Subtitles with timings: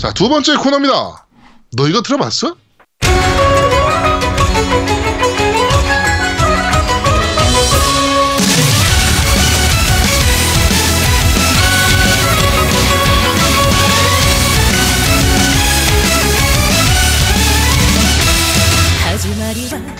[0.00, 1.26] 자, 두 번째 코너입니다.
[1.76, 2.56] 너 이거 들어봤어?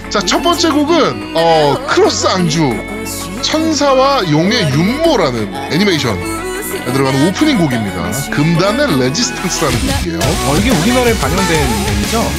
[0.08, 2.70] 자, 첫 번째 곡은 어, 크로스 앙주
[3.42, 6.29] 천사와 용의 윤모라는 애니메이션에
[6.84, 8.10] 들어가는 오프닝 곡입니다.
[8.30, 10.18] 금단의 레지스탕스라는 곡이에요.
[10.46, 12.32] 어, 이게 우리나라에 방영된 곡이죠?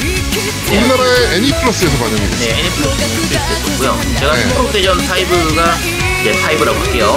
[0.68, 2.38] 우리나라의 애니플러스에서 방영이 됐어요.
[2.48, 4.00] 네, 애니플러스 됐었고요.
[4.18, 4.48] 제가 네.
[4.48, 5.74] 슈퍼대전 5가
[6.20, 7.16] 이제 5라고 할게요.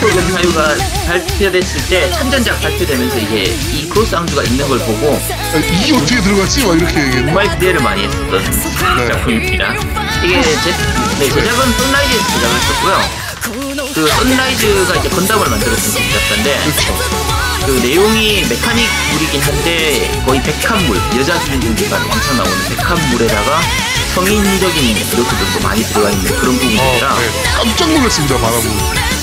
[0.00, 5.94] 슈퍼대전 5가 발표됐을 때 참전작 발표되면서 이게 이 크로스 앙주가 있는 걸 보고 아, 이게
[5.94, 6.66] 어떻게 들어갔지?
[6.66, 7.26] 막 이렇게 얘기했는데.
[7.26, 8.42] 정말 기대를 많이 했었던
[8.96, 9.06] 네.
[9.12, 9.74] 작품입니다.
[10.24, 10.72] 이게 제,
[11.18, 13.23] 네, 제작은 썬라이즈에서 제작을 했었고요.
[13.76, 15.94] 그 썬라이즈가 이제 건담을 만들었던
[16.62, 16.94] 그렇죠.
[17.66, 23.60] 그 내용이 메카닉 물이긴 한데 거의 백합물 여자 주인공들만 왕창 나오는 백합물에다가
[24.14, 27.42] 성인적인 요소들도 많이 들어가 있는 그런 어, 부분이라 네.
[27.56, 28.62] 깜짝 놀랐습니다, 바라보.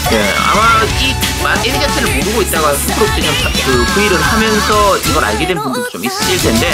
[0.10, 3.22] 네, 아마 이 마- 애니 자체를 모르고 있다가 프로옵션
[3.66, 6.74] 그 V를 하면서 이걸 알게 된 분들도 좀 있을 텐데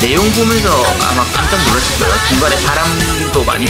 [0.00, 0.68] 내용 보면서
[1.02, 2.14] 아마 깜짝 놀랐을 거예요.
[2.28, 3.64] 중간에 바람도 많이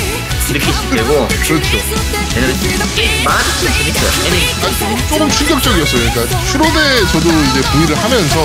[0.49, 1.77] 느끼실 테고 그렇죠.
[1.77, 4.27] 이 만화 자체는 재밌어요.
[4.27, 6.11] 애니 조금 충격적이었어요.
[6.13, 8.41] 그러니까 슈로데 저도 이제 V를 하면서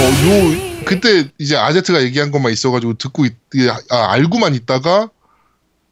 [0.00, 3.34] 어, 요 그때 이제 아제트가 얘기한 것만 있어가지고 듣고 있,
[3.90, 5.10] 아, 알고만 있다가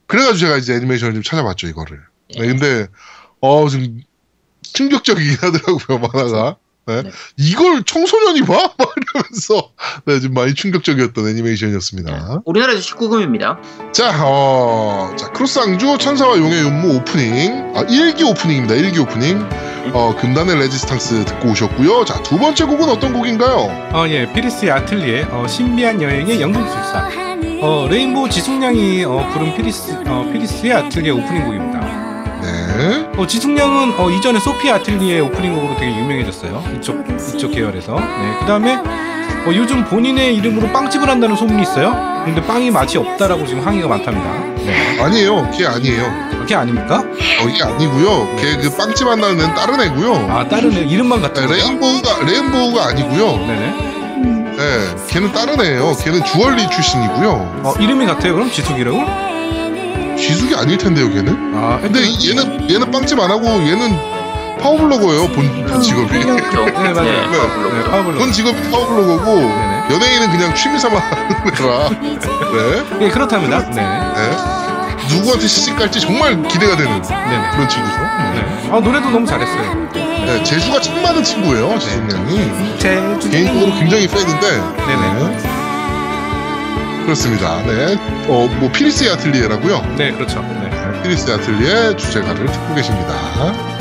[0.07, 2.01] 그래가지고 제가 이제 애니메이션을 좀 찾아봤죠 이거를.
[2.39, 2.87] 네, 근데
[3.41, 4.01] 어좀
[4.73, 6.57] 충격적이긴 하더라고요 만화가.
[6.87, 7.03] 네.
[7.03, 7.11] 네.
[7.37, 8.55] 이걸 청소년이 봐?
[8.79, 9.71] 막 이러면서
[10.05, 12.43] 네, 좀 많이 충격적이었던 애니메이션이었습니다.
[12.45, 13.59] 우리나라에서 19금입니다.
[13.93, 17.73] 자, 어, 자, 크로스앙주 천사와 용의 윤무 오프닝.
[17.75, 18.75] 아, 1기 오프닝입니다.
[18.75, 19.49] 1기 오프닝.
[19.93, 22.05] 어, 금단의 레지스탕스 듣고 오셨고요.
[22.05, 23.91] 자, 두 번째 곡은 어떤 곡인가요?
[23.93, 27.11] 어, 예, 피리스의 아틀리에 어, 신비한 여행의 연금술사.
[27.63, 32.06] 어, 레인보우 지숙 양이 어, 부른 피리스, 어, 피리스의 아틀리에 오프닝 곡입니다.
[32.47, 33.07] 네.
[33.17, 36.63] 어, 지숙 양은 어, 이전에 소피 아틀리에 오프닝 곡으로 되게 유명해졌어요.
[36.77, 37.95] 이쪽 이쪽 계열에서.
[37.95, 42.23] 네, 그 다음에 어, 요즘 본인의 이름으로 빵집을 한다는 소문이 있어요.
[42.25, 44.33] 근데 빵이 맛이 없다라고 지금 항의가 많답니다.
[44.65, 45.51] 네, 아니에요.
[45.57, 46.27] 걔 아니에요.
[46.41, 46.99] 그게 아닙니까?
[46.99, 48.37] 어, 이게 아니고요.
[48.37, 50.29] 걔 그 빵집 한다는 애는 다른 애고요.
[50.31, 51.57] 아, 다른 애 이름만 네, 같은 거요?
[51.57, 53.33] 레인보우가, 레인보우가 아니고요.
[53.47, 53.93] 네네.
[54.57, 55.95] 네, 걔는 다른 애예요.
[56.03, 57.61] 걔는 주얼리 출신이고요.
[57.65, 58.35] 어, 이름이 같아요.
[58.35, 58.99] 그럼 지숙이라고?
[60.17, 61.53] 지숙이 아닐 텐데요, 걔는.
[61.55, 63.97] 아, 근데 얘는, 얘는 빵집 안 하고 얘는
[64.61, 66.09] 파워블로거예요, 본, 본 직업이.
[66.21, 66.65] 그렇죠.
[66.65, 67.03] 네, 맞아요.
[67.31, 67.73] 네.
[67.73, 68.19] 네, 파워블로.
[68.19, 69.83] 본 직업이 파워블로거고, 네네.
[69.91, 71.89] 연예인은 그냥 취미 삼아 하는 거라.
[71.91, 72.85] 네.
[73.03, 73.61] 예, 그렇답니다.
[73.71, 73.83] 네.
[73.83, 74.37] 네.
[75.15, 77.51] 누구한테 시집 갈지 정말 기대가 되는 네네.
[77.53, 77.97] 그런 친구죠.
[78.01, 78.41] 네.
[78.41, 78.71] 네.
[78.73, 79.89] 아, 노래도 너무 잘했어요.
[79.93, 82.79] 네, 재주가 참 많은 친구예요, 지숙 양이.
[82.79, 83.31] 재주.
[83.31, 84.51] 개인적으로 굉장히 팬인데.
[84.51, 85.66] 네네.
[87.07, 87.13] 네.
[87.13, 87.63] 그렇습니다.
[87.63, 87.95] 네.
[88.29, 89.95] 어, 뭐, 피리스의 아틀리에라고요.
[89.97, 90.41] 네, 그렇죠.
[90.43, 91.03] 네.
[91.03, 93.76] 피리스의 아틀리에 주제가를 듣고 계십니다.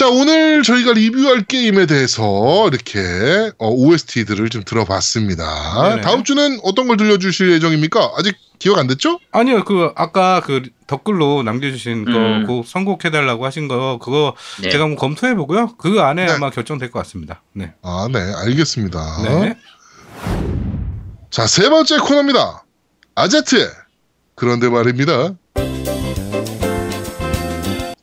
[0.00, 5.90] 자, 오늘 저희가 리뷰할 게임에 대해서 이렇게 어, OST들을 좀 들어봤습니다.
[5.90, 6.00] 네네.
[6.00, 8.14] 다음 주는 어떤 걸 들려주실 예정입니까?
[8.16, 9.20] 아직 기억 안 됐죠?
[9.30, 12.46] 아니요, 그 아까 그 댓글로 남겨주신 음.
[12.46, 14.70] 거, 그 선곡해달라고 하신 거 그거 네.
[14.70, 15.76] 제가 한번 검토해 보고요.
[15.76, 16.32] 그 안에 네.
[16.32, 17.42] 아마 결정될 것 같습니다.
[17.52, 17.74] 네.
[17.82, 19.22] 아, 네, 알겠습니다.
[19.24, 19.58] 네.
[21.28, 22.64] 자, 세 번째 코너입니다.
[23.16, 23.68] 아제트의
[24.34, 25.34] 그런데 말입니다.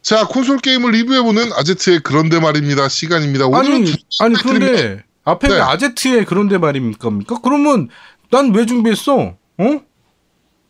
[0.07, 2.87] 자, 콘솔 게임을 리뷰해보는 아제트의 그런데 말입니다.
[2.87, 3.47] 시간입니다.
[3.47, 4.35] 오늘은 아니, 두 아니.
[4.35, 5.55] 그런데 앞에 네.
[5.55, 7.09] 왜 아제트의 그런데 말입니까?
[7.43, 7.89] 그러면
[8.31, 9.35] 난 왜 준비했어?
[9.57, 9.81] 어?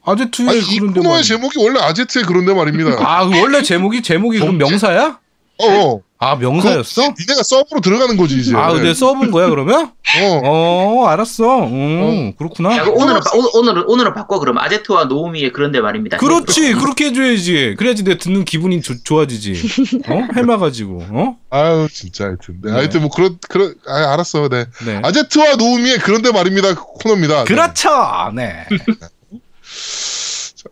[0.03, 1.23] 아제트의 아니, 이 그런데 코너의 말.
[1.23, 2.95] 제목이 원래 아제트의 그런데 말입니다.
[2.99, 5.19] 아, 그 원래 제목이 제목이 그럼 명사야?
[5.59, 6.01] 어, 어.
[6.19, 7.01] 아, 명사였어?
[7.19, 8.55] 니네가 서브로 들어가는 거지, 이제.
[8.55, 9.91] 아, 근데 써본 거야 그러면?
[10.19, 10.41] 어.
[10.43, 11.65] 어, 알았어.
[11.67, 12.75] 음, 그렇구나.
[12.75, 16.17] 야, 그럼 오늘은 바, 오늘 오늘은 오늘은 바꿔 그럼 아제트와 노우미의 그런데 말입니다.
[16.17, 19.61] 그렇지 그렇게 해줘야지 그래야지 내 듣는 기분이 조- 좋아지지
[20.07, 22.61] 어 해마가지고 어 아유, 진짜 하여튼.
[22.63, 22.77] 네, 네.
[22.77, 24.49] 하여튼 뭐, 그런, 그런, 아, 알았어.
[24.49, 24.65] 네.
[24.85, 24.99] 네.
[25.03, 26.73] 아제트와 노우미의 그런데 말입니다.
[26.75, 27.43] 코너입니다.
[27.43, 27.43] 네.
[27.45, 27.89] 그렇죠
[28.33, 28.65] 네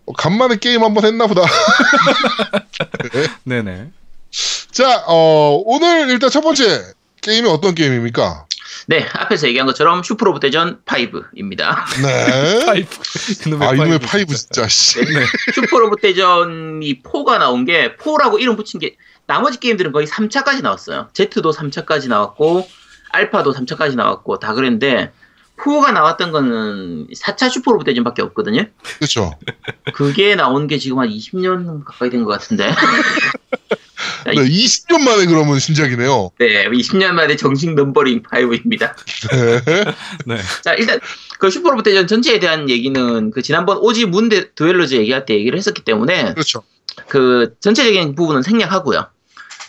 [0.07, 1.42] 어, 간만에 게임 한번 했나 보다.
[3.44, 3.92] 네 네
[4.71, 8.45] 자, 어, 오늘 일단 첫 번째 게임이 어떤 게임입니까?
[8.87, 11.75] 네, 앞에서 얘기한 것처럼 슈퍼로봇 대전 5입니다.
[12.03, 12.65] 네.
[12.65, 12.89] five
[13.43, 14.99] 그놈의 아, 이놈의 five, 진짜, 씨.
[14.99, 15.25] 네.
[15.53, 18.95] 슈퍼로봇 대전이 4가 나온 게 4라고 이름 붙인 게
[19.27, 21.09] 나머지 게임들은 거의 3차까지 나왔어요.
[21.13, 22.67] Z도 3차까지 나왔고
[23.11, 25.11] 알파도 3차까지 나왔고 다 그랬는데
[25.57, 28.65] 4가 나왔던 거는 4차 슈퍼로봇 대전밖에 없거든요.
[28.99, 29.31] 그렇죠.
[29.93, 32.71] 그게 나온 게 지금 한 20년 가까이 된 것 같은데.
[34.25, 36.31] 네, 20년 만에 그러면 신작이네요.
[36.39, 38.94] 네, 20년 만에 정식 numbering 5입니다.
[39.31, 39.62] 네.
[40.25, 40.38] 네.
[40.63, 41.00] 자, 일단
[41.39, 45.57] 그 슈퍼로봇 대전 전체에 대한 얘기는 그 지난번 오지 문 데- 듀엘러즈 얘기할 때 얘기를
[45.57, 46.63] 했었기 때문에 그렇죠.
[47.07, 49.07] 그 전체적인 부분은 생략하고요.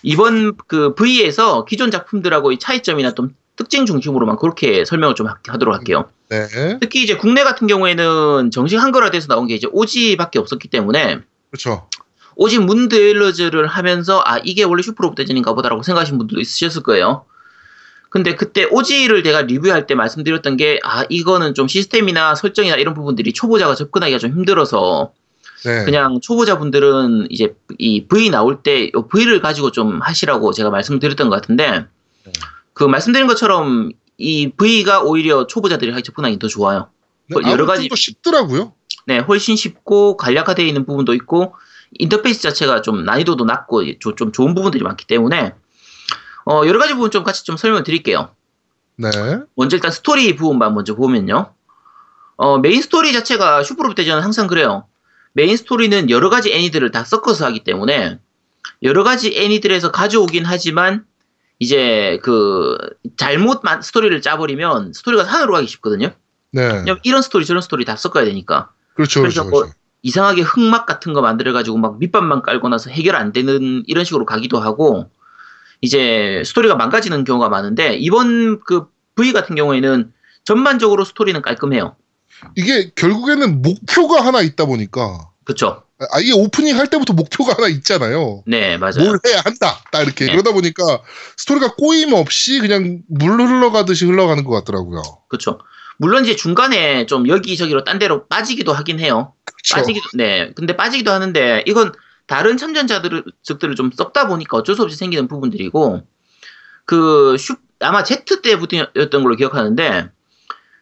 [0.03, 5.75] 이번 그 V에서 기존 작품들하고 의 차이점이나 좀 특징 중심으로만 그렇게 설명을 좀 하- 하도록
[5.75, 6.09] 할게요.
[6.29, 6.47] 네.
[6.81, 11.19] 특히 이제 국내 같은 경우에는 정식 한글화돼서 나온 게 이제 오지밖에 없었기 때문에
[11.51, 11.89] 그렇죠.
[12.37, 17.25] 오지 문 듀엘러즈를 하면서 아 이게 원래 슈퍼로봇 대전인가 보다라고 생각하신 분들도 있으셨을 거예요.
[18.11, 23.33] 근데 그때 오지를 제가 리뷰할 때 말씀드렸던 게 아 이거는 좀 시스템이나 설정이나 이런 부분들이
[23.33, 25.13] 초보자가 접근하기가 좀 힘들어서
[25.65, 25.85] 네.
[25.85, 31.87] 그냥 초보자분들은 이제 이 V 나올 때요 V를 가지고 좀 하시라고 제가 말씀드렸던 것 같은데
[32.25, 32.33] 네.
[32.75, 36.89] 그 말씀드린 것처럼 이 V가 오히려 초보자들이 하기 접근하기 더 좋아요.
[37.29, 38.73] 네, 여러 아무래도 가지- 또 쉽더라고요.
[39.07, 41.55] 네, 훨씬 쉽고 간략화되어 있는 부분도 있고
[41.93, 45.55] 인터페이스 자체가 좀 난이도도 낮고 조- 좀 좋은 부분들이 많기 때문에
[46.49, 48.31] 어, 여러 가지 부분 좀 같이 좀 설명을 드릴게요.
[48.97, 49.11] 네.
[49.57, 51.53] 먼저 일단 스토리 부분만 먼저 보면요.
[52.37, 54.87] 어, 메인 스토리 자체가 슈퍼로봇 대전은 항상 그래요.
[55.33, 58.19] 메인 스토리는 여러 가지 애니들을 다 섞어서 하기 때문에
[58.83, 61.05] 여러 가지 애니들에서 가져오긴 하지만
[61.59, 62.77] 이제 그
[63.17, 66.11] 잘못 만- 스토리를 짜버리면 스토리가 산으로 가기 쉽거든요.
[66.53, 66.85] 네.
[67.03, 68.71] 이런 스토리 저런 스토리 다 섞어야 되니까.
[68.95, 69.21] 그렇죠.
[69.21, 69.51] 그래서 그렇죠.
[69.51, 69.79] 뭐 그렇죠.
[70.03, 74.61] 이상하게 흑막 같은 거 만들어가지고 막 밑밥만 깔고 나서 해결 안 되는 이런 식으로 가기도
[74.61, 75.11] 하고
[75.81, 80.13] 이제 스토리가 망가지는 경우가 많은데 이번 그 V 같은 경우에는
[80.45, 81.97] 전반적으로 스토리는 깔끔해요.
[82.55, 85.83] 이게 결국에는 목표가 하나 있다 보니까 그쵸?
[86.13, 88.43] 아예 오프닝 할 때부터 목표가 하나 있잖아요.
[88.47, 89.05] 네, 맞아요.
[89.05, 89.83] 뭘 해야 한다.
[89.91, 90.33] 딱 이렇게 네.
[90.33, 91.01] 그러다 보니까
[91.37, 95.03] 스토리가 꼬임 없이 그냥 물 흘러가듯이 흘러가는 것 같더라고요.
[95.29, 95.59] 그쵸.
[95.99, 99.33] 물론 이제 중간에 좀 여기저기로 딴 데로 빠지기도 하긴 해요.
[99.45, 99.77] 그렇죠.
[99.77, 100.53] 빠지기도, 네.
[100.55, 101.93] 근데 빠지기도 하는데 이건
[102.27, 106.07] 다른 참전자들을 즉들을 좀 썩다 보니까 어쩔 수 없이 생기는 부분들이고
[106.85, 110.11] 그 슈, 아마 Z 때부터였던 걸로 기억하는데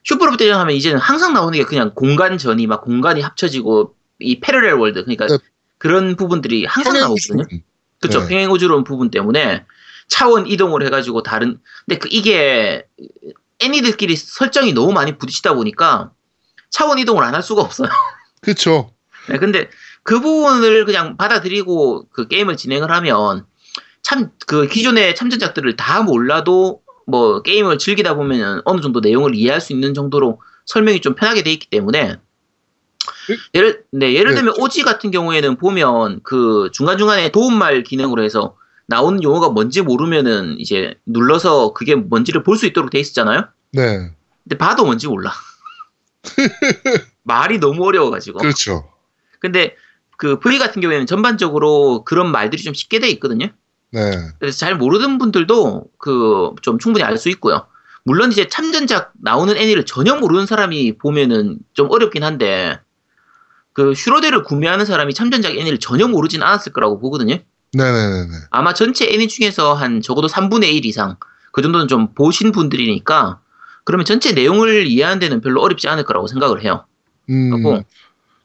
[0.04, 5.02] 슈퍼로봇 대전 하면 이제는 항상 나오는 게 그냥 공간전이 막 공간이 합쳐지고 이 패러렐 월드
[5.04, 5.38] 그러니까 네.
[5.78, 7.44] 그런 부분들이 항상 나오거든요.
[8.00, 8.20] 그쵸.
[8.20, 8.28] 네.
[8.28, 9.64] 평행우주론 부분 때문에
[10.08, 12.86] 차원 이동을 해가지고 다른, 근데 그 이게
[13.60, 16.10] 애니들끼리 설정이 너무 많이 부딪히다 보니까
[16.70, 17.88] 차원 이동을 안 할 수가 없어요.
[18.42, 18.92] 그렇죠.
[19.28, 19.70] 네, 근데
[20.02, 23.46] 그 부분을 그냥 받아들이고 그 게임을 진행을 하면
[24.02, 29.72] 참 그 기존의 참전작들을 다 몰라도 뭐 게임을 즐기다 보면 어느 정도 내용을 이해할 수
[29.72, 32.16] 있는 정도로 설명이 좀 편하게 돼 있기 때문에
[33.54, 34.36] 예를 네 예를 네.
[34.36, 40.56] 들면 오지 같은 경우에는 보면 그 중간 중간에 도움말 기능으로 해서 나오는 용어가 뭔지 모르면은
[40.58, 43.48] 이제 눌러서 그게 뭔지를 볼 수 있도록 돼 있었잖아요.
[43.72, 44.10] 네.
[44.44, 45.32] 근데 봐도 뭔지 몰라.
[47.22, 48.38] 말이 너무 어려워가지고.
[48.38, 48.88] 그렇죠.
[49.40, 49.74] 근데
[50.16, 53.48] 그 V 같은 경우에는 전반적으로 그런 말들이 좀 쉽게 돼 있거든요.
[53.90, 54.12] 네.
[54.38, 57.66] 그래서 잘 모르는 분들도 그 좀 충분히 알 수 있고요.
[58.04, 62.78] 물론 이제 참전작 나오는 애니를 전혀 모르는 사람이 보면은 좀 어렵긴 한데
[63.72, 67.38] 그 슈로데를 구매하는 사람이 참전작 애니를 전혀 모르진 않았을 거라고 보거든요.
[67.74, 68.32] 네네네네.
[68.50, 71.16] 아마 전체 애니 중에서 한 적어도 3분의 1 이상
[71.52, 73.40] 그 정도는 좀 보신 분들이니까
[73.84, 76.86] 그러면 전체 내용을 이해하는 데는 별로 어렵지 않을 거라고 생각을 해요.
[77.30, 77.82] 음.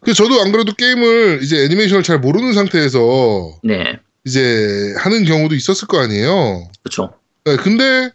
[0.02, 5.88] 그 저도 안 그래도 게임을 이제 애니메이션을 잘 모르는 상태에서 네, 이제 하는 경우도 있었을
[5.88, 6.70] 거 아니에요.
[6.84, 7.14] 그렇죠.
[7.44, 8.12] 네, 근데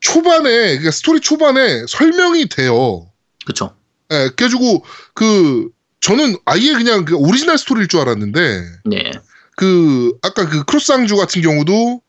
[0.00, 3.06] 초반에 그러니까 스토리 초반에 설명이 돼요.
[3.44, 3.74] 그렇죠.
[4.12, 4.84] 예, 그래가지고
[5.14, 5.68] 그
[6.00, 9.10] 저는 아예 그냥 그 오리지널 스토리일 줄 알았는데 네,
[9.56, 12.02] 그 아까 그 크로스앙주 같은 경우도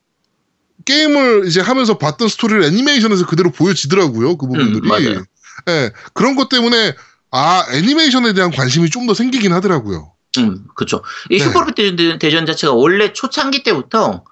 [0.85, 4.37] 게임을 이제 하면서 봤던 스토리를 애니메이션에서 그대로 보여지더라고요.
[4.37, 4.87] 그 부분들이.
[5.07, 5.25] 음.
[5.69, 6.95] 예, 그런 것 때문에
[7.31, 10.11] 아 애니메이션에 대한 관심이 좀 더 생기긴 하더라고요.
[10.37, 11.03] 음, 그렇죠.
[11.29, 11.43] 이 네.
[11.43, 14.23] 슈퍼로봇 대전, 대전 자체가 원래 초창기 때부터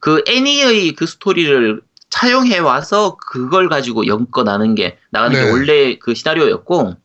[0.00, 5.44] 그 애니의 그 스토리를 차용해 와서 그걸 가지고 연거 나는 게 나가는 네.
[5.44, 6.96] 게 원래 그 시나리오였고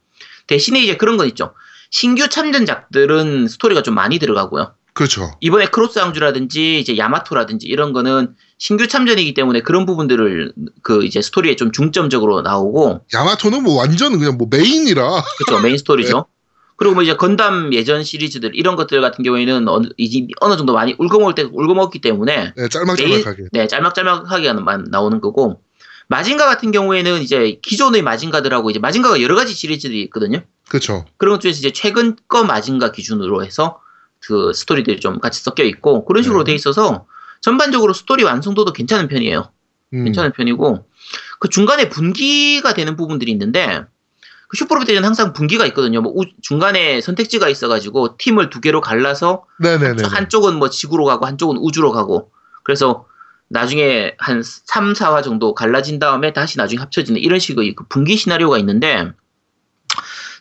[0.48, 1.54] 대신에 이제 그런 건 있죠.
[1.92, 4.74] 신규 참전작들은 스토리가 좀 많이 들어가고요.
[4.98, 5.32] 그렇죠.
[5.42, 11.56] 이번에 크로스 앙주라든지 이제 야마토라든지 이런 거는 신규 참전이기 때문에 그런 부분들을 그 이제 스토리에
[11.56, 15.04] 좀 중점적으로 나오고 야마토는 뭐 완전 그냥 뭐 main이라.
[15.38, 16.26] 그렇죠 메인 스토리죠.
[16.78, 20.96] 그리고 뭐 이제 건담 예전 시리즈들 이런 것들 같은 경우에는 어느, 이제 어느 정도 많이
[20.98, 23.44] 울거먹을 때 울거먹기 때문에 네, 짤막짤막하게.
[23.52, 24.54] 네 짤막짤막하게
[24.90, 25.62] 나오는 거고
[26.08, 30.42] 마징가 같은 경우에는 이제 기존의 마징가들하고 이제 마징가가 여러 가지 시리즈들이 있거든요.
[30.70, 31.06] 그렇죠.
[31.18, 33.80] 그런 것 중에서 이제 최근 거 마징가 기준으로 해서
[34.22, 36.52] 그 스토리들이 좀 같이 섞여 있고 그런 식으로 네.
[36.52, 37.06] 돼 있어서
[37.42, 39.52] 전반적으로 스토리 완성도도 괜찮은 편이에요.
[39.94, 40.04] 음.
[40.04, 40.86] 괜찮은 편이고
[41.40, 43.84] 그 중간에 분기가 되는 부분들이 있는데
[44.50, 46.02] 그 슈퍼로봇에는 항상 분기가 있거든요.
[46.02, 50.04] 뭐 우- 중간에 선택지가 있어가지고 팀을 두 개로 갈라서 네네네.
[50.08, 52.32] 한쪽은 뭐 지구로 가고 한쪽은 우주로 가고
[52.64, 53.06] 그래서
[53.50, 58.58] 나중에 한 3, 4화 정도 갈라진 다음에 다시 나중에 합쳐지는 이런 식의 그 분기 시나리오가
[58.58, 59.12] 있는데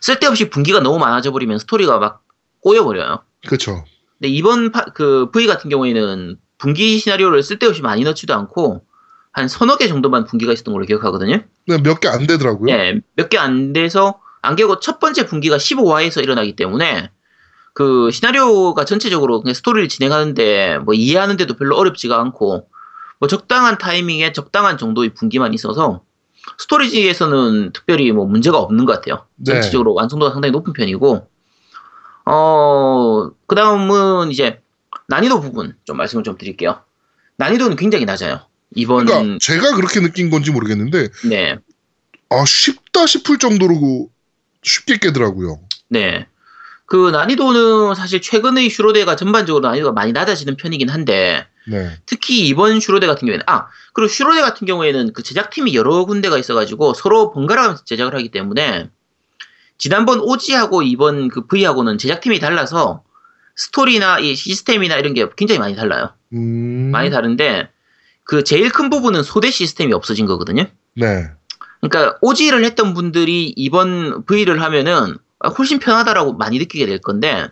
[0.01, 2.23] 쓸데없이 분기가 너무 많아져 버리면 스토리가 막
[2.61, 3.23] 꼬여버려요.
[3.45, 3.83] 그렇죠.
[4.19, 8.83] 근데 이번 파- 그 V 같은 경우에는 분기 시나리오를 쓸데없이 많이 넣지도 않고
[9.31, 11.43] 한 서너 개 정도만 분기가 있었던 걸로 기억하거든요.
[11.67, 12.73] 네, 몇 개 안 되더라고요.
[12.73, 17.11] 예, 몇개 안 돼서 안 깨고 첫 번째 분기가 15화에서 일어나기 때문에
[17.73, 22.67] 그 시나리오가 전체적으로 그냥 스토리를 진행하는데 뭐 이해하는데도 별로 어렵지가 않고
[23.19, 26.01] 뭐 적당한 타이밍에 적당한 정도의 분기만 있어서
[26.57, 29.25] 스토리지에서는 특별히 뭐 문제가 없는 것 같아요.
[29.35, 29.53] 네.
[29.53, 31.27] 전체적으로 완성도가 상당히 높은 편이고
[32.27, 34.61] 어 그 다음은 이제
[35.07, 36.81] 난이도 부분 좀 말씀을 좀 드릴게요.
[37.37, 38.41] 난이도는 굉장히 낮아요.
[38.75, 41.57] 이번 그러니까 제가 그렇게 느낀 건지 모르겠는데 네.
[42.29, 44.09] 아 쉽다 싶을 정도로
[44.61, 45.61] 쉽게 깨더라고요.
[45.87, 46.27] 네.
[46.85, 51.97] 그 난이도는 사실 최근의 슈로데가 전반적으로 난이도가 많이 낮아지는 편이긴 한데 네.
[52.05, 56.93] 특히 이번 슈로데 같은 경우에는 아 그리고 슈로데 같은 경우에는 그 제작팀이 여러 군데가 있어가지고
[56.93, 58.89] 서로 번갈아가면서 제작을 하기 때문에
[59.77, 63.03] 지난번 오지하고 이번 그 V하고는 제작팀이 달라서
[63.55, 66.13] 스토리나 이 시스템이나 이런 게 굉장히 많이 달라요.
[66.33, 66.91] 음.
[66.91, 67.69] 많이 다른데
[68.23, 70.65] 그 제일 큰 부분은 소대 시스템이 없어진 거거든요.
[70.95, 71.29] 네.
[71.81, 75.17] 그러니까 오지를 했던 분들이 이번 V를 하면은
[75.57, 77.47] 훨씬 편하다라고 많이 느끼게 될 건데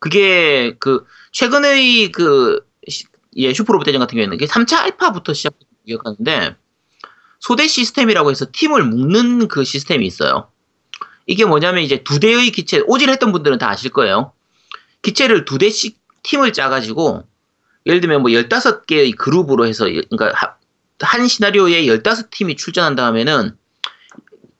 [0.00, 6.56] 그게 그 최근의 그 시- 예, 슈퍼로봇 대전 같은 경우에는 그게 3차 알파부터 시작해서 기억하는데
[7.40, 10.48] 소대 시스템이라고 해서 팀을 묶는 그 시스템이 있어요.
[11.26, 14.32] 이게 뭐냐면 이제 두 대의 기체 오지를 했던 분들은 다 아실 거예요.
[15.02, 17.24] 기체를 두 대씩 팀을 짜가지고
[17.86, 20.54] 예를 들면 뭐 15개의 그룹으로 해서 그러니까 하-
[21.00, 23.56] 한 시나리오에 15팀이 출전한 다음에는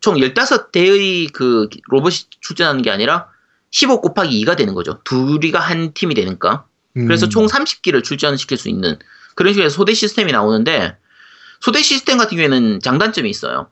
[0.01, 3.29] 총 15대의 그 로봇이 출전하는 게 아니라
[3.71, 5.01] 15 곱하기 2가 되는 거죠.
[5.05, 6.67] 둘이가 한 팀이 되니까.
[6.95, 7.31] 그래서 음.
[7.31, 8.99] 총 30기를 출전시킬 수 있는
[9.35, 10.97] 그런 식의 소대 시스템이 나오는데
[11.61, 13.69] 소대 시스템 같은 경우에는 장단점이 있어요.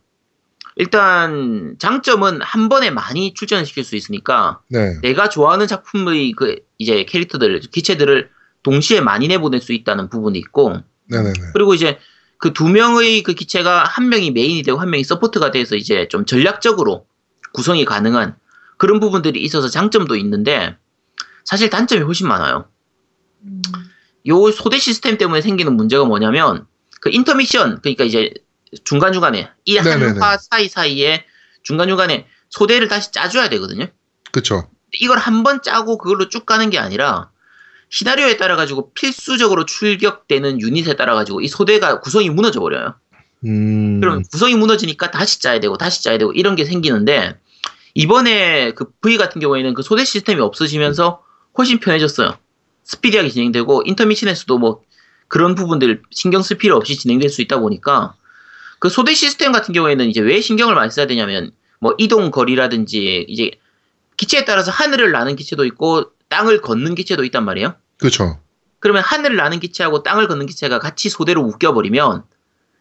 [0.81, 4.99] 일단 장점은 한 번에 많이 출전시킬 수 있으니까 네.
[5.03, 8.31] 내가 좋아하는 작품의 그 이제 캐릭터들 기체들을
[8.63, 11.33] 동시에 많이 내보낼 수 있다는 부분이 있고 네네네.
[11.53, 11.99] 그리고 이제
[12.39, 16.25] 그 두 명의 그 기체가 한 명이 main이 되고 한 명이 support가 돼서 이제 좀
[16.25, 17.05] 전략적으로
[17.53, 18.37] 구성이 가능한
[18.79, 20.77] 그런 부분들이 있어서 장점도 있는데
[21.45, 22.65] 사실 단점이 훨씬 많아요.
[24.29, 26.67] 요 소대 시스템 때문에 생기는 문제가 뭐냐면
[27.03, 28.33] 그 인터미션 그러니까 이제
[28.85, 30.07] 중간 중간에 이 네네네.
[30.21, 31.25] 한화 사이 사이에
[31.63, 33.87] 중간 중간에 소대를 다시 짜줘야 되거든요.
[34.33, 34.69] 그쵸.
[34.95, 37.31] 이걸 한 번 짜고 그걸로 쭉 가는 게 아니라
[37.91, 42.95] 시나리오에 따라 가지고 필수적으로 출격되는 유닛에 따라 가지고 이 소대가 구성이 무너져 버려요.
[43.45, 44.01] 음.
[44.01, 47.39] 그럼 구성이 무너지니까 다시 짜야 되고 다시 짜야 되고 이런 게 생기는데
[47.95, 51.23] 이번에 그 V 같은 경우에는 그 소대 시스템이 없어지면서
[51.59, 52.37] 훨씬 편해졌어요.
[52.85, 54.83] 스피디하게 진행되고 인터미션에서도 뭐
[55.29, 58.15] 그런 부분들 신경 쓸 필요 없이 진행될 수 있다 보니까
[58.81, 63.53] 그 소대 시스템 같은 경우에는 이제 왜 신경을 많이 써야 되냐면 뭐 이동 거리라든지 이제
[64.17, 67.75] 기체에 따라서 하늘을 나는 기체도 있고 땅을 걷는 기체도 있단 말이에요.
[67.99, 68.41] 그쵸.
[68.81, 72.25] 그러면 하늘을 나는 기체하고 땅을 걷는 기체가 같이 소대로 묶여버리면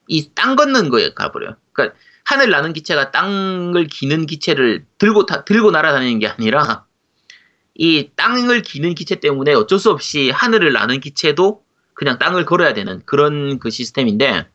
[0.07, 1.55] 이 땅 걷는 거에 가버려요.
[1.73, 6.85] 그러니까 하늘 나는 기체가 땅을 기는 기체를 들고 타, 들고 날아다니는 게 아니라
[7.75, 11.63] 이 땅을 기는 기체 때문에 어쩔 수 없이 하늘을 나는 기체도
[11.93, 14.47] 그냥 땅을 걸어야 되는 그런 그 시스템인데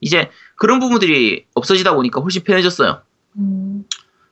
[0.00, 3.02] 이제 그런 부분들이 없어지다 보니까 훨씬 편해졌어요.
[3.38, 3.84] 음.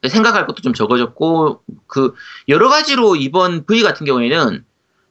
[0.06, 2.14] 생각할 것도 좀 적어졌고 그
[2.48, 4.64] 여러 가지로 이번 V 같은 경우에는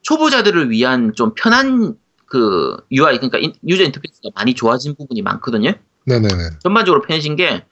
[0.03, 5.74] 초보자들을 위한 좀 편한 그 UI 그러니까 인- user interface가 많이 좋아진 부분이 많거든요.
[6.05, 6.60] 네네네.
[6.62, 7.63] 전반적으로 편해진 게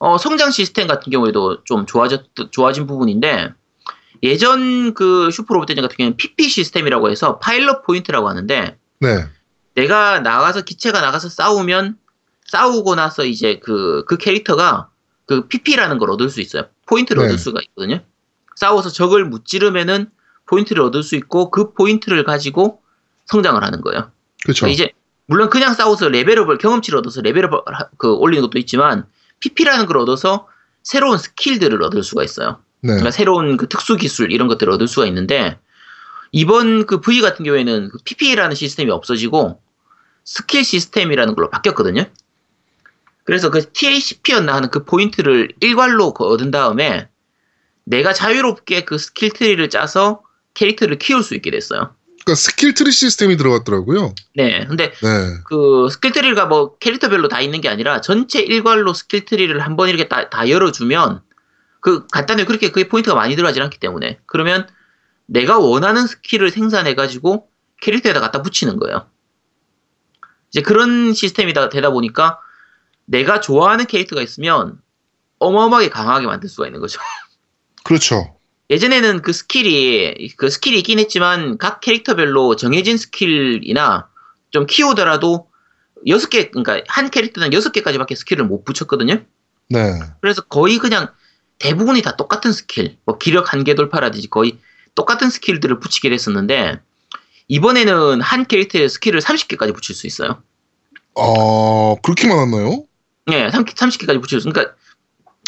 [0.00, 3.52] 어, 성장 시스템 같은 경우에도 좀 좋아졌 좋아진 부분인데
[4.22, 9.26] 예전 그 슈퍼로봇 대전 같은 경우에는 PP 시스템이라고 해서 pilot point라고 하는데 네.
[9.74, 11.96] 내가 나가서 기체가 나가서 싸우면
[12.48, 14.88] 싸우고 나서 이제 그, 그 캐릭터가
[15.26, 16.64] 그 PP라는 걸 얻을 수 있어요.
[16.86, 17.28] 포인트를 네.
[17.28, 18.00] 얻을 수가 있거든요.
[18.56, 20.10] 싸워서 적을 무찌르면은
[20.46, 22.80] 포인트를 얻을 수 있고 그 포인트를 가지고
[23.26, 24.10] 성장을 하는 거예요.
[24.44, 24.60] 그쵸.
[24.62, 24.92] 그러니까 이제
[25.26, 29.04] 물론 그냥 싸워서 level up을 경험치를 얻어서 level up을 하- 그 올리는 것도 있지만
[29.40, 30.48] PP라는 걸 얻어서
[30.82, 32.60] 새로운 skill들을 얻을 수가 있어요.
[32.80, 32.88] 네.
[32.88, 35.58] 그러니까 새로운 그 특수 기술 이런 것들을 얻을 수가 있는데
[36.32, 39.60] 이번 그 V 같은 경우에는 그 PP라는 시스템이 없어지고
[40.24, 42.04] 스킬 시스템이라는 걸로 바뀌었거든요.
[43.28, 47.10] 그래서 그 TACP였나 하는 그 포인트를 일괄로 거- 얻은 다음에
[47.84, 50.22] 내가 자유롭게 그 skill tree를 짜서
[50.54, 51.94] 캐릭터를 키울 수 있게 됐어요.
[52.24, 54.14] 그러니까 skill tree 시스템이 들어갔더라고요.
[54.34, 54.64] 네.
[54.66, 55.34] 근데 네.
[55.44, 59.90] 그 skill tree가 뭐 캐릭터별로 다 있는 게 아니라 전체 일괄로 skill tree를 한 번
[59.90, 61.20] 이렇게 다, 다 열어주면
[61.80, 64.66] 그 간단히 그렇게 그게 포인트가 많이 들어가지 않기 때문에 그러면
[65.26, 67.50] 내가 원하는 skill을 생산해 가지고
[67.82, 69.06] 캐릭터에다 갖다 붙이는 거예요.
[70.48, 72.40] 이제 그런 시스템이 다 되다 보니까
[73.08, 74.80] 내가 좋아하는 캐릭터가 있으면
[75.38, 77.00] 어마어마하게 강하게 만들 수가 있는 거죠.
[77.84, 78.36] 그렇죠.
[78.70, 84.08] 예전에는 그 skill이 그 skill이 있긴 했지만 각 캐릭터별로 정해진 skill이나
[84.50, 85.48] 좀 키우더라도
[86.06, 89.22] 여섯 개 그러니까 한 캐릭터는 여섯 개까지밖에 skill을 못 붙였거든요.
[89.70, 90.00] 네.
[90.20, 91.08] 그래서 거의 그냥
[91.58, 94.58] 대부분이 다 똑같은 스킬, 뭐 기력 한계 돌파라든지 거의
[94.94, 96.80] 똑같은 skill들을 붙이게 됐었는데
[97.48, 100.42] 이번에는 한 캐릭터의 skill을 30개까지 붙일 수 있어요.
[101.16, 102.84] 아, 그렇게 많았나요?
[103.28, 104.48] 네, 30, 30 개까지 붙일 수.
[104.50, 104.74] 그러니까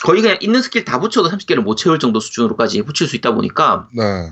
[0.03, 3.89] 거의 그냥 있는 스킬 다 붙여도 30개를 못 채울 정도 수준으로까지 붙일 수 있다 보니까
[3.95, 4.31] 네.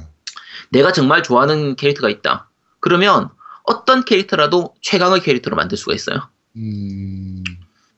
[0.71, 2.49] 내가 정말 좋아하는 캐릭터가 있다.
[2.81, 3.31] 그러면
[3.65, 6.29] 어떤 캐릭터라도 최강의 캐릭터로 만들 수가 있어요.
[6.57, 7.45] 음,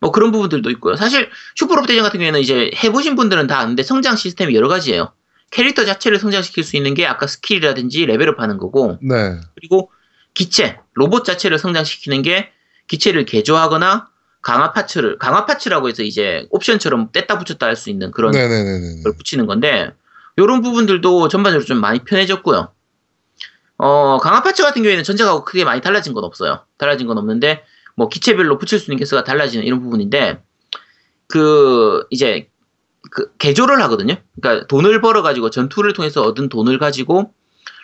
[0.01, 0.97] 뭐 그런 부분들도 있고요.
[0.97, 5.13] 사실 슈퍼로봇 대전 같은 경우에는 이제 해보신 분들은 다 아는데 성장 시스템이 여러 가지예요.
[5.51, 9.41] 캐릭터 자체를 성장시킬 수 있는 게 아까 skill이라든지 level up 하는 거고 네.
[9.55, 9.91] 그리고
[10.35, 12.53] 기체, 로봇 자체를 성장시키는 게
[12.87, 14.09] 기체를 개조하거나
[14.43, 19.03] 강화 parts를 강화 parts라고 해서 이제 옵션처럼 뗐다 붙였다 할 수 있는 그런 네네네네.
[19.03, 19.93] 걸 붙이는 건데
[20.37, 22.73] 이런 부분들도 전반적으로 좀 많이 편해졌고요.
[23.79, 26.65] 어, 강화 parts 같은 경우에는 전작하고 크게 많이 달라진 건 없어요.
[26.79, 27.65] 달라진 건 없는데
[27.97, 30.43] 뭐 기체별로 붙일 수 있는 개수가 달라지는 이런 부분인데
[31.29, 32.49] 그 이제
[33.11, 34.17] 그 개조를 하거든요.
[34.41, 37.33] 그러니까 돈을 벌어 가지고 전투를 통해서 얻은 돈을 가지고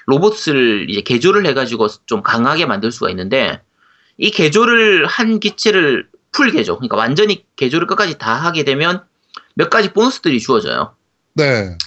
[0.06, 3.60] 로봇을 이제 개조를 해 가지고 좀 강하게 만들 수가 있는데
[4.18, 9.02] 이 개조를 한 기체를 full 개조, 그러니까 완전히 개조를 끝까지 다 하게 되면
[9.54, 10.94] 몇 가지 보너스들이 주어져요.
[11.32, 11.78] 네.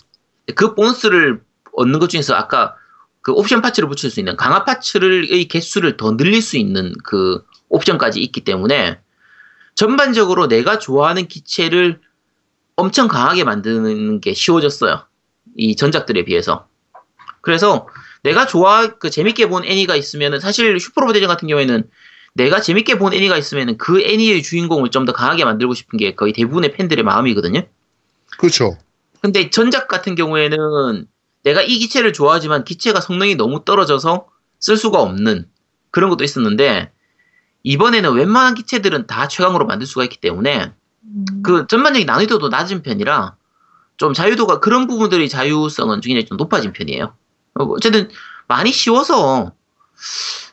[0.56, 1.42] 그 보너스를
[1.74, 2.76] 얻는 것 중에서 아까
[3.22, 8.20] 그 옵션 parts를 붙일 수 있는 강화 parts의 개수를 더 늘릴 수 있는 그 옵션까지
[8.22, 9.00] 있기 때문에
[9.76, 12.02] 전반적으로 내가 좋아하는 기체를
[12.76, 15.06] 엄청 강하게 만드는 게 쉬워졌어요.
[15.58, 16.68] 이 전작들에 비해서.
[17.42, 17.88] 그래서
[18.24, 21.88] 내가 좋아 그 재밌게 본 애니가 있으면은 사실 슈퍼로봇 대전 같은 경우에는
[22.34, 26.34] 내가 재밌게 본 애니가 있으면은 그 애니의 주인공을 좀 더 강하게 만들고 싶은 게 거의
[26.34, 27.64] 대부분의 팬들의 마음이거든요.
[28.38, 28.78] 그렇죠.
[29.22, 31.08] 근데 전작 같은 경우에는
[31.44, 34.28] 내가 이 기체를 좋아하지만 기체가 성능이 너무 떨어져서
[34.60, 35.48] 쓸 수가 없는
[35.92, 36.92] 그런 것도 있었는데
[37.64, 40.74] 이번에는 웬만한 기체들은 다 최강으로 만들 수가 있기 때문에
[41.44, 43.36] 그 전반적인 난이도도 낮은 편이라
[43.98, 47.14] 좀 자유도가 그런 부분들의 자유성은 굉장히 좀 높아진 편이에요.
[47.56, 48.10] 어, 어쨌든
[48.48, 49.54] 많이 쉬워서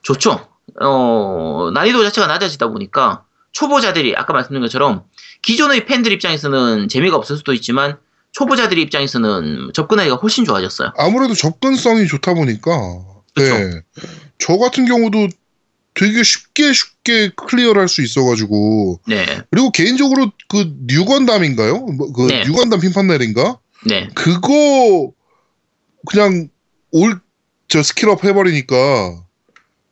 [0.03, 0.49] 좋죠.
[0.81, 5.05] 어, 난이도 자체가 낮아지다 보니까 초보자들이 아까 말씀드린 것처럼
[5.42, 7.98] 기존의 팬들 입장에서는 재미가 없을 수도 있지만
[8.33, 10.92] 초보자들 입장에서는 접근하기가 훨씬 좋아졌어요.
[10.98, 12.70] 아무래도 접근성이 좋다 보니까.
[13.37, 13.81] 네.
[14.38, 15.29] 저 같은 경우도
[15.94, 19.00] 되게 쉽게 쉽게 clear를 할 수 있어가지고.
[19.07, 21.79] 네, 그리고 개인적으로 그 뉴건담인가요?
[21.79, 22.44] 뭐, 그 네.
[22.44, 23.59] 뉴건담 핀판넬인가?
[23.87, 25.12] 네, 그거
[26.07, 26.48] 그냥
[26.92, 27.21] all
[27.68, 29.24] 저 skill up 해버리니까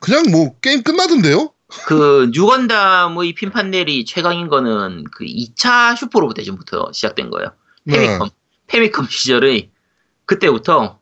[0.04, 1.50] 그냥 뭐 게임 끝나던데요?
[1.86, 7.52] 그 뉴건담의 핀판넬이 최강인 거는 그 2차 슈퍼로봇 대전부터 시작된 거예요.
[7.88, 8.28] 페미컴,
[8.66, 9.70] 페미컴 시절의
[10.26, 11.00] 그때부터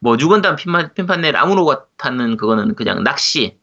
[0.00, 3.58] 뭐 뉴건담 핀판, 핀판 넬 아무로가 타는 그거는 그냥 낚시.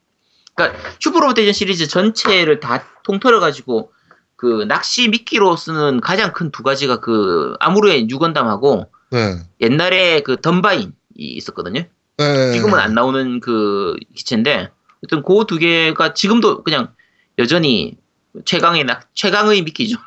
[0.54, 3.94] 그러니까 슈퍼로봇 대전 시리즈 전체를 다 통틀어 가지고
[4.36, 9.38] 그 낚시 미끼로 쓰는 가장 큰 두 가지가 그 아무로의 뉴건담하고 네.
[9.62, 11.86] 옛날에 그 덤바인이 있었거든요.
[12.18, 12.52] 네.
[12.52, 14.70] 지금은 안 나오는 그 기체인데,
[15.02, 16.94] 하여튼 그두 개가 지금도 그냥
[17.40, 17.98] 여전히
[18.46, 19.98] 최강의 낙, 최강의 미끼죠.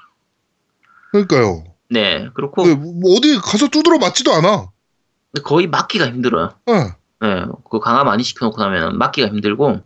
[1.11, 1.65] 그러니까요.
[1.91, 4.69] 네, 그렇고 네, 뭐 어디 가서 두드러 맞지도 않아.
[5.43, 6.51] 거의 막기가 힘들어요.
[6.67, 6.93] 네.
[7.21, 9.83] 네, 그 강화 많이 시켜놓고 나면 막기가 힘들고,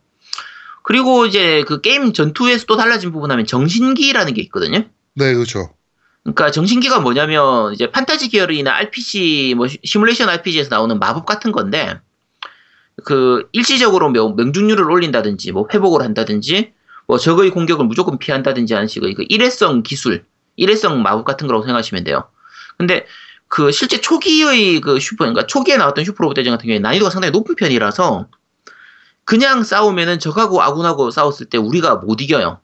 [0.83, 4.85] 그리고 이제 그 게임 전투에서 또 달라진 부분 하면 정신기라는 게 있거든요.
[5.15, 5.75] 네, 그렇죠.
[6.23, 11.99] 그러니까 정신기가 뭐냐면 이제 판타지 계열이나 RPG 뭐 시- 시뮬레이션 RPG에서 나오는 마법 같은 건데
[13.05, 16.73] 그 일시적으로 명, 명중률을 올린다든지 뭐 회복을 한다든지
[17.07, 20.25] 뭐 적의 공격을 무조건 피한다든지 하는 식의 그 일회성 기술,
[20.57, 22.25] 일회성 마법 같은 거라고 생각하시면 돼요.
[22.77, 23.07] 근데
[23.49, 27.55] 그 실제 초기의 그 슈퍼, 그러니까 초기에 나왔던 슈퍼로봇 대전 같은 경우에 난이도가 상당히 높은
[27.57, 28.29] 편이라서
[29.25, 32.61] 그냥 싸우면은 적하고 아군하고 싸웠을 때 우리가 못 이겨요.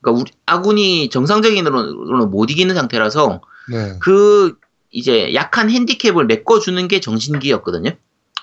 [0.00, 3.40] 그러니까 우리 아군이 정상적인으로는 못 이기는 상태라서
[3.70, 3.98] 네.
[4.00, 4.56] 그
[4.90, 7.90] 이제 약한 핸디캡을 메꿔주는 게 정신기였거든요.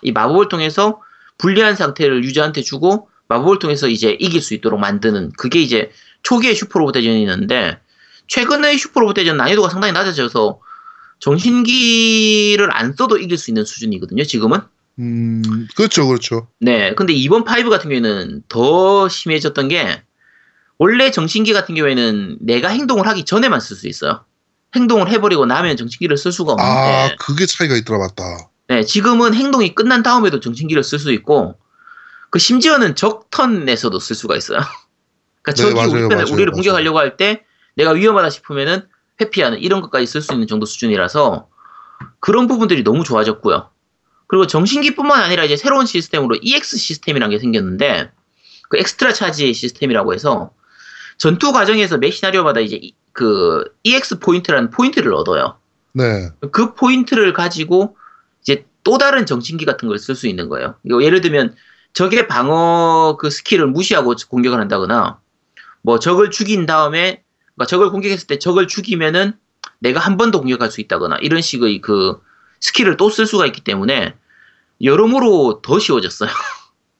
[0.01, 1.01] 이 마법을 통해서
[1.37, 5.91] 불리한 상태를 유저한테 주고 마법을 통해서 이제 이길 수 있도록 만드는 그게 이제
[6.23, 7.79] 초기의 슈퍼로봇 대전이었는데
[8.27, 10.59] 최근의 슈퍼로봇 대전 난이도가 상당히 낮아져서
[11.19, 14.23] 정신기를 안 써도 이길 수 있는 수준이거든요.
[14.23, 14.59] 지금은
[14.99, 16.47] 음, 그렇죠, 그렇죠.
[16.59, 16.93] 네.
[16.95, 20.03] 근데 이번 5 같은 경우에는 더 심해졌던 게
[20.77, 24.25] 원래 정신기 같은 경우에는 내가 행동을 하기 전에만 쓸 수 있어요.
[24.75, 28.50] 행동을 해버리고 나면 정신기를 쓸 수가 없는데 아, 그게 차이가 있더라, 맞다.
[28.71, 31.59] 네, 지금은 행동이 끝난 다음에도 정신기를 쓸 수 있고,
[32.29, 34.59] 그 심지어는 적턴에서도 쓸 수가 있어요.
[35.41, 36.51] 그러니까 네, 적이 맞아요, 우리 편에 우리를 맞아요.
[36.51, 37.43] 공격하려고 할 때
[37.75, 38.87] 내가 위험하다 싶으면은
[39.19, 41.49] 회피하는 이런 것까지 쓸 수 있는 정도 수준이라서
[42.21, 43.69] 그런 부분들이 너무 좋아졌고요.
[44.27, 48.11] 그리고 정신기뿐만 아니라 이제 새로운 시스템으로 EX 시스템이라는 게 생겼는데
[48.69, 50.51] 그 엑스트라 차지 시스템이라고 해서
[51.17, 55.57] 전투 과정에서 매 시나리오마다 이제 이- 그 EX 포인트라는 포인트를 얻어요.
[55.91, 56.29] 네.
[56.53, 57.97] 그 포인트를 가지고
[58.83, 60.75] 또 다른 정신기 같은 걸 쓸 수 있는 거예요.
[60.83, 61.55] 이거 예를 들면
[61.93, 65.19] 적의 방어 그 skill을 무시하고 공격을 한다거나
[65.81, 67.23] 뭐 적을 죽인 다음에
[67.55, 69.33] 그러니까 적을 공격했을 때 적을 죽이면은
[69.79, 72.21] 내가 한 번 더 공격할 수 있다거나 이런 식의 그
[72.61, 74.15] skill을 또 쓸 수가 있기 때문에
[74.83, 76.29] 여러모로 더 쉬워졌어요.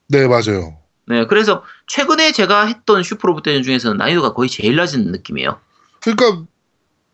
[0.08, 0.78] 네, 맞아요.
[1.08, 5.60] 네, 그래서 최근에 제가 했던 슈퍼로봇 대전 중에서는 난이도가 거의 제일 낮은 느낌이에요.
[6.02, 6.46] 그러니까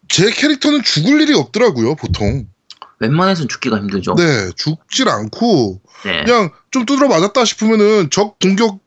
[0.09, 2.47] 제 캐릭터는 죽을 일이 없더라고요, 보통.
[2.99, 4.15] 웬만해서는 죽기가 힘들죠.
[4.15, 6.23] 네, 죽질 않고 네.
[6.23, 8.79] 그냥 좀 두드려 맞았다 싶으면은 적 공격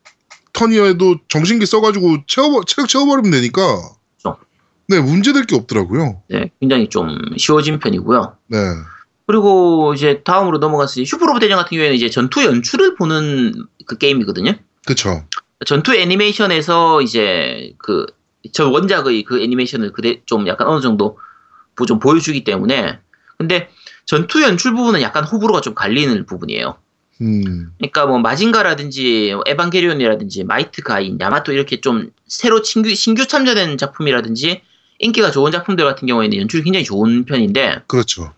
[0.52, 3.62] 턴이어도 정신기 써가지고 채워 체력 채워버리면 되니까.
[4.20, 4.38] 그렇죠.
[4.88, 6.22] 네, 문제될 게 없더라고요.
[6.28, 8.36] 네, 굉장히 좀 쉬워진 편이고요.
[8.48, 8.58] 네,
[9.26, 14.54] 그리고 이제 다음으로 넘어갔으니 슈퍼로봇 대전 같은 경우에는 이제 전투 연출을 보는 그 게임이거든요.
[14.86, 15.24] 그쵸.
[15.66, 18.06] 전투 애니메이션에서 이제 그
[18.54, 21.18] 저 원작의 그 애니메이션을 그대 좀 약간 어느 정도
[21.76, 22.98] 보- 좀 보여주기 때문에
[23.36, 23.68] 근데
[24.10, 26.74] 전투 연출 부분은 약간 호불호가 좀 갈리는 부분이에요.
[27.20, 33.78] 음, 그러니까 뭐 마징가라든지 뭐 에반게리온이라든지 마이트 가인, 야마토 이렇게 좀 새로 신규 신규 참여된
[33.78, 34.62] 작품이라든지
[34.98, 38.32] 인기가 좋은 작품들 같은 경우에는 연출이 굉장히 좋은 편인데 그렇죠.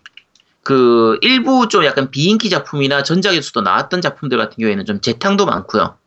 [0.61, 5.97] 그 일부 좀 약간 비인기 작품이나 전작에서도 나왔던 작품들 같은 경우에는 좀 재탕도 많고요.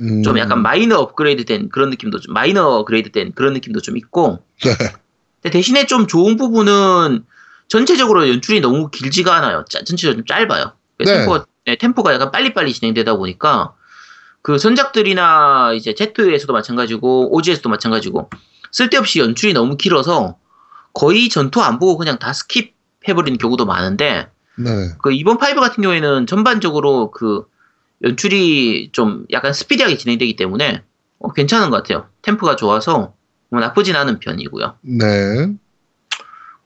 [0.00, 3.96] 음, 좀 약간 마이너 업그레이드 된 그런 느낌도 좀 마이너 업그레이드 된 그런 느낌도 좀
[3.96, 4.42] 있고.
[4.64, 4.74] 네.
[5.42, 7.24] 근데 대신에 좀 좋은 부분은
[7.72, 9.64] 전체적으로 연출이 너무 길지가 않아요.
[9.66, 10.72] 짜- 전체적으로 좀 짧아요.
[10.98, 11.06] 네.
[11.06, 13.72] 템포가 네, 템포가 약간 빨리빨리 진행되다 보니까
[14.42, 18.28] 그 전작들이나 이제 Z에서도 마찬가지고 OG에서도 마찬가지고
[18.72, 20.36] 쓸데없이 연출이 너무 길어서
[20.92, 22.72] 거의 전투 안 보고 그냥 다 스킵
[23.08, 27.46] 해버리는 경우도 많은데 네, 그 이번 5 같은 경우에는 전반적으로 그
[28.04, 30.82] 연출이 좀 약간 스피디하게 진행되기 때문에
[31.20, 32.06] 어, 괜찮은 것 같아요.
[32.20, 33.14] 템포가 좋아서
[33.48, 34.76] 뭐 나쁘진 않은 편이고요.
[34.82, 35.54] 네.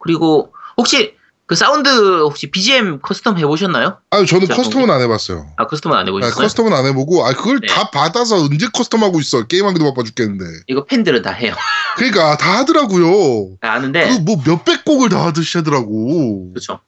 [0.00, 1.14] 그리고 혹시
[1.46, 1.88] 그 사운드
[2.22, 3.98] 혹시 BGM custom 해보셨나요?
[4.10, 5.46] 아, 저는 자, custom은 안 해봤어요.
[5.56, 6.46] 아 custom은 안 아, 해보셨어요?
[6.48, 7.68] custom은 안 해보고, 아, 그걸 네.
[7.68, 9.46] 다 받아서 언제 custom하고 있어.
[9.46, 10.44] 게임하기도 바빠 죽겠는데.
[10.66, 11.54] 이거 팬들은 다 해요.
[11.96, 13.58] 그러니까 다 하더라고요.
[13.60, 16.50] 다 아는데 그 뭐 몇백 곡을 다 하듯이 하더라고.
[16.52, 16.80] 그렇죠.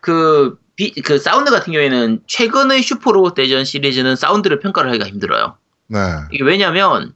[0.00, 5.56] 그, 비, 그 사운드 같은 경우에는 최근의 슈퍼로봇 대전 시리즈는 사운드를 평가를 하기가 힘들어요.
[5.86, 5.98] 네.
[6.32, 7.14] 이게 왜냐면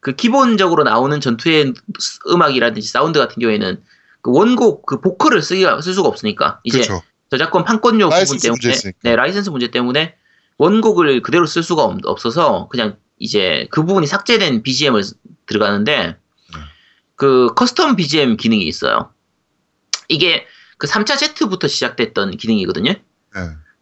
[0.00, 1.74] 그 기본적으로 나오는 전투의
[2.30, 3.82] 음악이라든지 사운드 같은 경우에는
[4.26, 7.00] 그 원곡 그 보컬을 쓰기가 쓸 수가 없으니까 이제 그렇죠.
[7.30, 8.74] 저작권 판권료 부분 때문에.
[9.04, 10.16] 네 라이센스 문제 때문에
[10.58, 15.04] 원곡을 그대로 쓸 수가 없, 없어서 그냥 이제 그 부분이 삭제된 BGM을
[15.46, 16.60] 들어가는데 네.
[17.14, 19.10] 그 custom BGM 기능이 있어요.
[20.08, 20.44] 이게
[20.76, 22.94] 그 3차 Z부터 시작됐던 기능이거든요.
[22.94, 23.40] 네.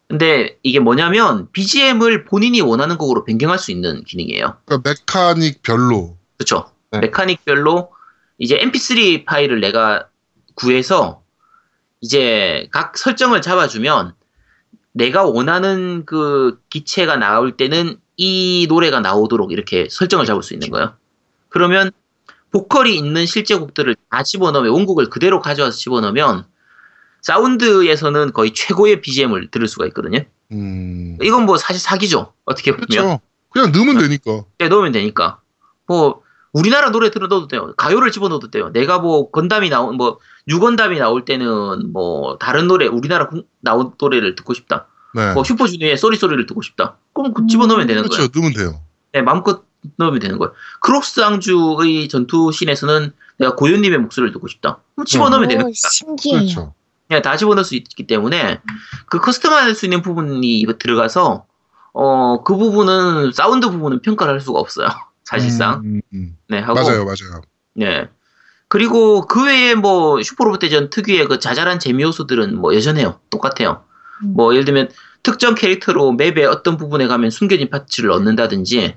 [0.09, 4.59] 근데 이게 뭐냐면 BGM을 본인이 원하는 곡으로 변경할 수 있는 기능이에요.
[4.67, 6.19] 그러니까 mechanic 별로.
[6.37, 6.71] 그렇죠.
[6.93, 6.99] 네.
[6.99, 7.95] mechanic별로
[8.37, 10.09] 이제 MP3 파일을 내가
[10.55, 11.23] 구해서
[12.01, 14.15] 이제 각 설정을 잡아주면
[14.93, 20.95] 내가 원하는 그 기체가 나올 때는 이 노래가 나오도록 이렇게 설정을 잡을 수 있는 거예요.
[21.49, 21.91] 그러면
[22.53, 26.47] 보컬이 있는 실제 곡들을 다 집어넣으면 원곡을 그대로 가져와서 집어넣으면
[27.23, 30.21] 사운드에서는 거의 최고의 BGM을 들을 수가 있거든요.
[30.53, 31.19] 음.
[31.23, 32.33] 이건 뭐 사실 사기죠.
[32.45, 32.87] 어떻게 보면.
[32.87, 33.21] 그렇죠.
[33.51, 34.45] 그냥 넣으면 되니까.
[34.59, 35.41] 때 넣으면 되니까.
[35.87, 36.23] 뭐
[36.55, 37.75] 우리나라 노래 들어도 돼요.
[37.77, 38.71] 가요를 집어 넣어도 돼요.
[38.73, 44.37] 내가 뭐 건담이 나온 뭐 유건담이 나올 때는 뭐 다른 노래 우리나라 국- 나온 노래를
[44.37, 44.87] 듣고 싶다.
[45.15, 45.35] 네.
[45.35, 46.97] 뭐 슈퍼주니어의 소리 소리를 듣고 싶다.
[47.13, 48.29] 그럼 그 집어 넣으면 되는 거예요.
[48.29, 48.31] 그렇죠.
[48.41, 48.81] 넣으면 돼요.
[49.13, 49.65] 네, 마음껏
[49.97, 50.53] 넣으면 되는 거예요.
[50.81, 54.79] 크로스 앙주의 전투 씬에서는 내가 고현님의 목소리를 듣고 싶다.
[54.95, 55.73] 그럼 집어 넣으면 되는 오, 거야.
[55.75, 56.41] 신기해요.
[56.41, 56.75] 그렇죠.
[57.09, 58.61] 그냥 다 집어넣을 수 있기 때문에
[59.07, 61.47] 그 custom할 수 있는 부분이 들어가서
[61.93, 64.89] 어 그 부분은 사운드 부분은 평가를 할 수가 없어요.
[65.25, 65.81] 사실상.
[65.85, 66.37] 음, 음.
[66.49, 67.43] 네, 하고 맞아요, 맞아요.
[67.75, 68.09] 네.
[68.69, 73.21] 그리고 그 외에 뭐 슈퍼로봇 대전 특유의 그 자잘한 재미 요소들은 뭐 여전해요.
[73.31, 73.85] 똑같아요.
[74.23, 74.35] 음.
[74.35, 74.91] 뭐 예를 들면
[75.23, 78.97] 특정 캐릭터로 맵의 어떤 부분에 가면 숨겨진 파츠를 얻는다든지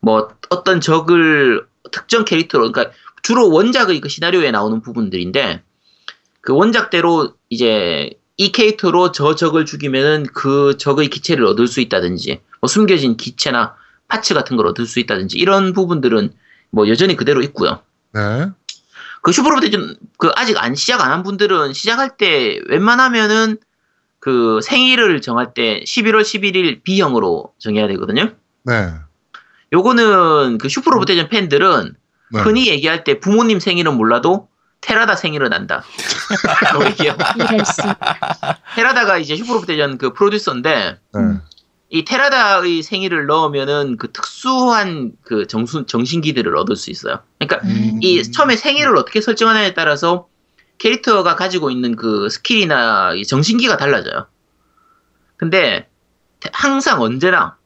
[0.00, 5.62] 뭐 어떤 적을 특정 캐릭터로 그러니까 주로 원작의 그 시나리오에 나오는 부분들인데
[6.40, 12.68] 그 원작대로 이제 이 캐릭터로 저 적을 죽이면은 그 적의 기체를 얻을 수 있다든지, 뭐
[12.68, 13.74] 숨겨진 기체나
[14.10, 16.32] 파츠 같은 걸 얻을 수 있다든지 이런 부분들은
[16.70, 17.80] 뭐 여전히 그대로 있고요.
[18.12, 18.48] 네.
[19.22, 23.58] 그 슈퍼로봇 대전 그 아직 안 시작 안 한 분들은 시작할 때 웬만하면은
[24.18, 28.32] 그 생일을 정할 때 11월 11일 B형으로 정해야 되거든요.
[28.64, 28.92] 네.
[29.72, 31.94] 요거는 그 슈퍼로봇 대전 팬들은
[32.32, 32.40] 네.
[32.40, 34.48] 흔히 얘기할 때 부모님 생일은 몰라도
[34.82, 35.84] 테라다 생일은 안다.
[38.74, 41.20] 테라다가 이제 슈퍼로봇 대전 그 프로듀서인데 네.
[41.92, 47.18] 이 테라다의 생일을 넣으면은 그 특수한 그 정수, 정신기들을 얻을 수 있어요.
[47.38, 47.98] 그러니까 음.
[48.00, 50.28] 이 처음에 생일을 어떻게 설정하느냐에 따라서
[50.78, 54.26] 캐릭터가 가지고 있는 그 스킬이나 이 정신기가 달라져요.
[55.36, 55.88] 근데
[56.38, 57.56] 테- 항상 언제나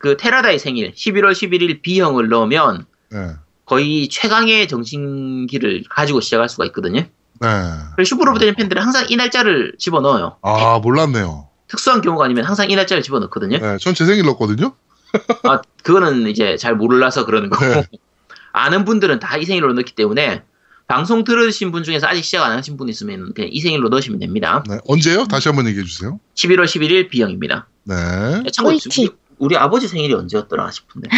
[0.00, 3.34] 그 테라다의 생일 11월 11일 B형을 넣으면 네.
[3.64, 7.00] 거의 최강의 정신기를 가지고 시작할 수가 있거든요.
[7.40, 7.48] 네.
[7.94, 10.36] 그래서 슈퍼로봇 대전 팬들은 항상 이 날짜를 집어넣어요.
[10.42, 11.48] 아, 몰랐네요.
[11.70, 13.58] 특수한 경우가 아니면 항상 이 날짜를 집어넣거든요.
[13.58, 13.76] 네.
[13.78, 14.74] 전 제 생일 넣었거든요.
[15.44, 17.64] 아, 그거는 이제 잘 몰라서 그러는 거고.
[17.64, 17.86] 네.
[18.52, 20.42] 아는 분들은 다 이 생일로 넣기 때문에
[20.88, 24.64] 방송 들으신 분 중에서 아직 시작 안 하신 분 있으면 그냥 이 생일로 넣으시면 됩니다.
[24.68, 24.78] 네.
[24.88, 25.24] 언제요?
[25.26, 26.18] 다시 한번 얘기해 주세요.
[26.34, 27.68] 11월 11일 B형입니다.
[27.84, 27.94] 네.
[28.52, 28.98] 참고로 꿀팁.
[28.98, 31.08] 우리, 우리 아버지 생일이 언제였더라 싶은데.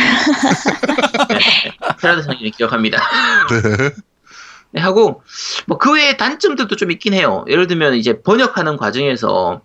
[1.28, 3.02] 네, 테라다 생일을 기억합니다.
[3.48, 3.90] 네.
[4.74, 5.22] 네, 하고
[5.66, 7.44] 뭐 그 외에 단점들도 좀 있긴 해요.
[7.48, 9.60] 예를 들면 이제 번역하는 과정에서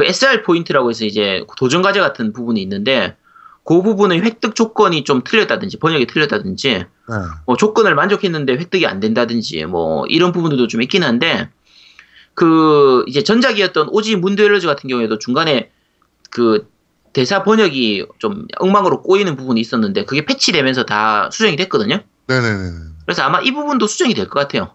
[0.00, 3.16] 그 SR 포인트라고 해서 이제 도전 과제 같은 부분이 있는데
[3.64, 6.86] 그 부분의 획득 조건이 좀 틀렸다든지 번역이 틀렸다든지 네.
[7.44, 11.50] 뭐 조건을 만족했는데 획득이 안 된다든지 뭐 이런 부분들도 좀 있긴 한데
[12.32, 15.70] 그 이제 전작이었던 오지 문드웰러즈 같은 경우에도 중간에
[16.30, 16.66] 그
[17.12, 22.00] 대사 번역이 좀 엉망으로 꼬이는 부분이 있었는데 그게 패치되면서 다 수정이 됐거든요.
[22.26, 22.70] 네네네.
[23.04, 24.72] 그래서 아마 이 부분도 수정이 될 것 같아요.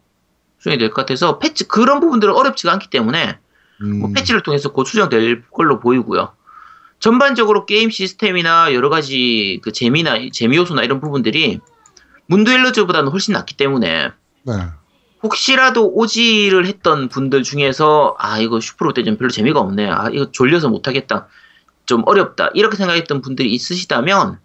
[0.59, 3.39] 수정이 될 것 같아서 패치 그런 부분들은 어렵지가 않기 때문에
[3.81, 3.99] 음.
[3.99, 6.31] 뭐 패치를 통해서 곧 수정될 걸로 보이고요.
[6.99, 11.59] 전반적으로 게임 시스템이나 여러 가지 그 재미나 재미 요소나 이런 부분들이
[12.27, 14.11] 문드웰러즈보다는 훨씬 낫기 때문에
[14.43, 14.53] 네.
[15.21, 19.89] 혹시라도 오지를 했던 분들 중에서 아 이거 슈퍼로 대전 별로 재미가 없네.
[19.89, 21.27] 아 이거 졸려서 못하겠다.
[21.85, 22.49] 좀 어렵다.
[22.53, 24.39] 이렇게 생각했던 분들이 있으시다면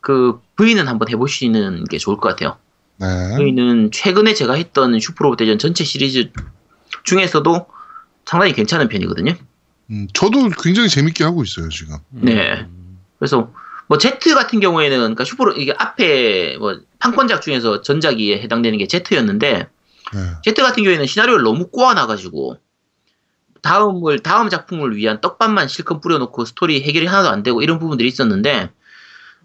[0.00, 2.56] 그 V는 한번 해보시는 게 좋을 것 같아요.
[2.96, 3.36] 네.
[3.36, 6.30] 저희는 최근에 제가 했던 슈퍼로봇 대전 전체 시리즈
[7.04, 7.66] 중에서도
[8.24, 9.34] 상당히 괜찮은 편이거든요.
[9.90, 11.96] 음, 저도 굉장히 재밌게 하고 있어요, 지금.
[12.10, 12.66] 네.
[13.18, 13.52] 그래서
[13.88, 19.68] 뭐 Z 같은 경우에는 그러니까 슈퍼로 이게 앞에 뭐 판권작 중에서 전작이 해당되는 게 Z였는데
[20.14, 20.20] 네.
[20.44, 22.58] Z 같은 경우에는 시나리오를 너무 꼬아놔가지고
[23.60, 28.70] 다음을 다음 작품을 위한 떡밥만 실컷 뿌려놓고 스토리 해결이 하나도 안 되고 이런 부분들이 있었는데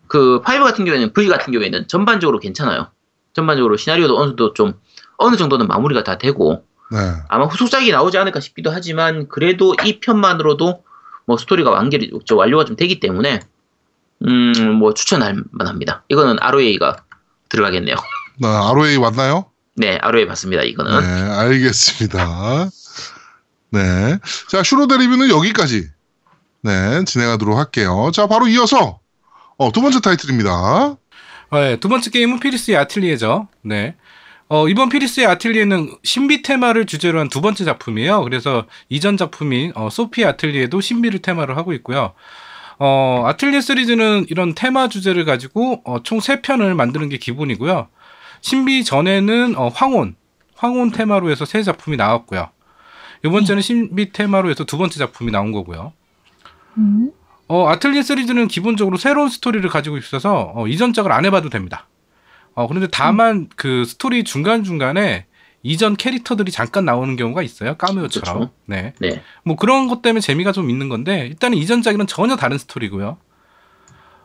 [0.07, 2.89] 그 five 같은 경우에는 V 같은 경우에는 전반적으로 괜찮아요.
[3.33, 4.73] 전반적으로 시나리오도 어느 정도 좀
[5.17, 6.97] 어느 정도는 마무리가 다 되고 네.
[7.28, 10.84] 아마 후속작이 나오지 않을까 싶기도 하지만 그래도 이 편만으로도
[11.26, 13.41] 뭐 스토리가 완결이 저 완료가 좀 되기 때문에
[14.26, 16.04] 음 뭐 추천할 만합니다.
[16.10, 16.97] 이거는 ROA가
[17.50, 17.95] 들어가겠네요.
[18.39, 19.52] 네, ROA 왔나요?
[19.76, 20.63] 네, ROA 봤습니다.
[20.63, 22.69] 이거는 네, 알겠습니다.
[23.71, 24.17] 네.
[24.50, 25.89] 자, 슈로데 리뷰는 여기까지.
[26.62, 28.12] 네, 진행하도록 할게요.
[28.13, 29.00] 자, 바로 이어서,
[29.58, 30.95] 어, 두 번째 타이틀입니다.
[31.52, 33.47] 네, 두 번째 게임은 피리스의 아틀리에죠.
[33.63, 33.95] 네.
[34.49, 38.23] 어, 이번 피리스의 아틀리에는 신비 테마를 주제로 한 두 번째 작품이에요.
[38.23, 42.13] 그래서 이전 작품인 어, 소피 아틀리에도 신비를 테마로 하고 있고요.
[42.79, 47.88] 어, 아틀리에 시리즈는 이런 테마 주제를 가지고 어, 총 세편을 만드는 게 기본이고요.
[48.41, 50.15] 신비 전에는 어, 황혼,
[50.55, 52.49] 황혼 테마로 해서 세 작품이 나왔고요.
[53.25, 55.91] 이번 주는 신비 테마로 해서 두 번째 작품이 나온 거고요.
[56.77, 57.12] 음.
[57.49, 61.88] 어, 아틀리에 시리즈는 기본적으로 새로운 스토리를 가지고 있어서 어, 이전 작을 안 해봐도 됩니다.
[62.57, 65.27] 어, 그런데 다만 그 스토리 중간중간에
[65.61, 67.75] 이전 캐릭터들이 잠깐 나오는 경우가 있어요.
[67.77, 68.35] 까메오처럼.
[68.35, 68.51] 그렇죠.
[68.65, 68.93] 네.
[68.99, 69.21] 네.
[69.45, 73.17] 뭐 그런 것 때문에 재미가 좀 있는 건데 일단은 이전 작이랑 전혀 다른 스토리고요.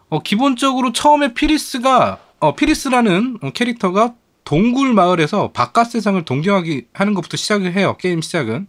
[0.09, 4.15] 어, 기본적으로 처음에 피리스가 어, 피리스라는 어, 캐릭터가
[4.45, 7.99] 동굴 마을에서 바깥 세상을 동경하기 하는 것부터 시작을 해요.
[8.01, 8.67] 게임 시작은.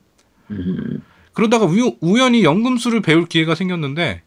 [0.51, 4.23] 음, 그러다가 우, 우연히 연금술을 배울 기회가 생겼는데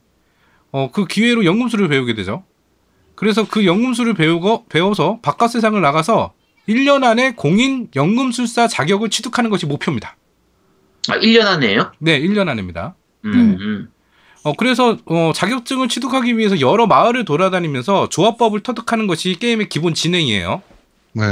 [0.73, 2.43] 어, 그 기회로 연금술을 배우게 되죠.
[3.17, 6.35] 그래서 그 연금술을 배우고 배워서 바깥 세상을 나가서
[6.69, 10.17] 1년 안에 공인 연금술사 자격을 취득하는 것이 목표입니다.
[11.09, 11.93] 아 1년 안에요?
[11.99, 12.95] 네, 1년 안입니다.
[13.25, 13.65] 음, 네.
[13.65, 13.89] 음.
[14.45, 20.63] 어, 그래서 어, 자격증을 취득하기 위해서 여러 마을을 돌아다니면서 조합법을 터득하는 것이 게임의 기본 진행이에요.
[21.15, 21.25] 네.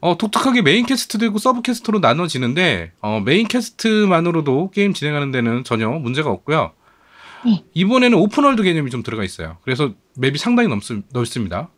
[0.00, 5.88] 어, 독특하게 main quest도 있고 sub quest로 나눠지는데 어, main quest만으로도 게임 진행하는 데는 전혀
[5.88, 6.72] 문제가 없고요.
[7.46, 7.64] 네.
[7.74, 9.56] 이번에는 open world 개념이 좀 들어가 있어요.
[9.62, 10.80] 그래서 맵이 상당히 넓,
[11.12, 11.70] 넓습니다.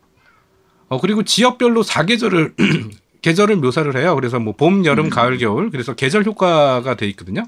[0.89, 2.55] 어, 그리고 지역별로 사계절을
[3.21, 4.15] 계절을 묘사를 해요.
[4.15, 5.69] 그래서 뭐 봄, 여름, 가을, 겨울.
[5.69, 7.43] 그래서 계절 효과가 돼 있거든요.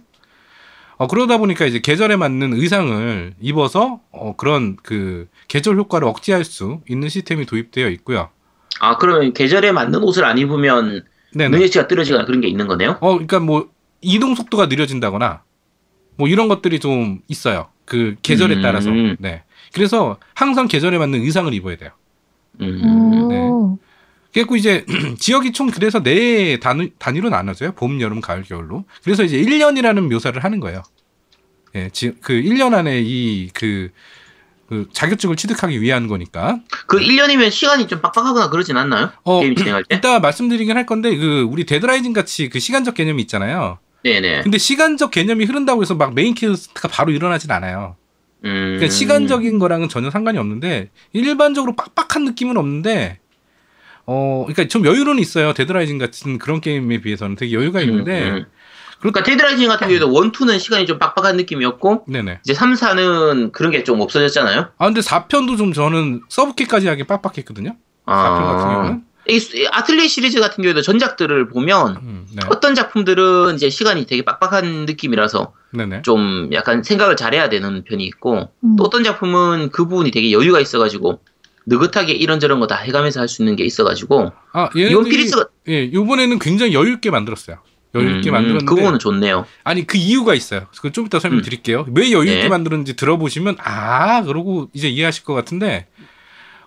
[0.98, 6.82] 어, 그러다 보니까 이제 계절에 맞는 의상을 입어서 어, 그런 그 계절 효과를 억제할 수
[6.88, 8.30] 있는 시스템이 도입되어 있고요.
[8.80, 11.04] 아 그러면 계절에 맞는 옷을 안 입으면.
[11.36, 12.98] 능력치가 떨어지거나 그런 게 있는 거네요?
[13.02, 15.42] 어, 그러니까 뭐 이동 속도가 느려진다거나
[16.16, 17.70] 뭐 이런 것들이 좀 있어요.
[17.86, 18.62] 그 계절에 음.
[18.62, 18.92] 따라서.
[19.18, 19.44] 네.
[19.74, 21.92] 그래서 항상 계절에 맞는 의상을 입어야 돼요.
[22.62, 23.28] 음.
[23.30, 23.40] 네.
[23.40, 23.78] 오.
[24.34, 24.86] 그래고 이제
[25.20, 27.74] 지역이 총 그래서 네 단위, 단위로 나눠져요.
[27.74, 28.86] 봄, 여름, 가을, 겨울로.
[29.04, 30.84] 그래서 이제 1년이라는 묘사를 하는 거예요.
[31.76, 33.90] 예, 지, 그 1년 안에 이 그
[34.74, 36.60] 그 자격증을 취득하기 위한 거니까.
[36.88, 39.12] 그 1년이면 시간이 좀 빡빡하거나 그러진 않나요?
[39.24, 39.98] 어, 게임 진행할 때?
[39.98, 43.78] 이따 말씀드리긴 할 건데 그 우리 데드라이징 같이 그 시간적 개념이 있잖아요.
[44.04, 44.42] 네네.
[44.42, 47.98] 근데 시간적 개념이 흐른다고 해서 막 main quest가 바로 일어나진 않아요.
[48.44, 48.50] 음.
[48.78, 53.20] 그러니까 시간적인 거랑은 전혀 상관이 없는데 일반적으로 빡빡한 느낌은 없는데
[54.06, 55.54] 어 그러니까 좀 여유는 있어요.
[55.54, 58.46] 데드라이징 같은 그런 게임에 비해서는 되게 여유가 있는데 음, 음.
[59.00, 62.40] 그러니까 데드라이징 같은 경우에도 one, two는 시간이 좀 빡빡한 느낌이었고 네네.
[62.44, 64.70] 이제 3, 4는 그런 게 좀 없어졌잖아요.
[64.78, 67.76] 아 근데 4편도 좀 저는 sub 퀘까지 하기 빡빡했거든요.
[68.06, 69.04] 4편 같은 경우는.
[69.28, 72.42] 이 아틀리에 시리즈 같은 경우에도 전작들을 보면 음, 네.
[72.50, 76.02] 어떤 작품들은 이제 시간이 되게 빡빡한 느낌이라서 네네.
[76.02, 78.76] 좀 약간 생각을 잘해야 되는 편이 있고 음.
[78.76, 81.20] 또 어떤 작품은 그 부분이 되게 여유가 있어가지고
[81.66, 86.40] 느긋하게 이런저런 거 다 해가면서 할 수 있는 게 있어가지고 아 이번 피리스가 예 요번에는
[86.40, 87.58] 굉장히 여유 있게 만들었어요.
[87.96, 89.46] 여유 있게 음, 만들었는데 그 부분은 좋네요.
[89.64, 90.66] 아니 그 이유가 있어요.
[90.76, 91.86] 그걸 좀 이따 설명드릴게요.
[91.96, 92.50] 왜 여유 있게 네.
[92.50, 95.88] 만들었는지 들어보시면 아 그러고 이제 이해하실 것 같은데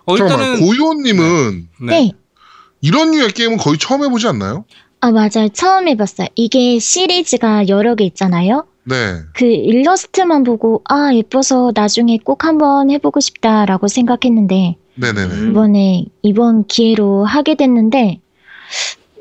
[0.05, 2.11] 어 일단은 고요님은 네.
[2.81, 4.65] 이런 류의 게임은 거의 처음 해보지 않나요?
[4.99, 5.49] 아, 맞아요.
[5.53, 6.27] 처음 해봤어요.
[6.35, 8.65] 이게 시리즈가 여러 개 있잖아요.
[8.83, 8.95] 네.
[9.33, 15.33] 그 일러스트만 보고, 아, 예뻐서 나중에 꼭 한번 해보고 싶다라고 생각했는데, 네네네.
[15.33, 15.51] 음.
[15.51, 18.21] 이번에, 이번 기회로 하게 됐는데,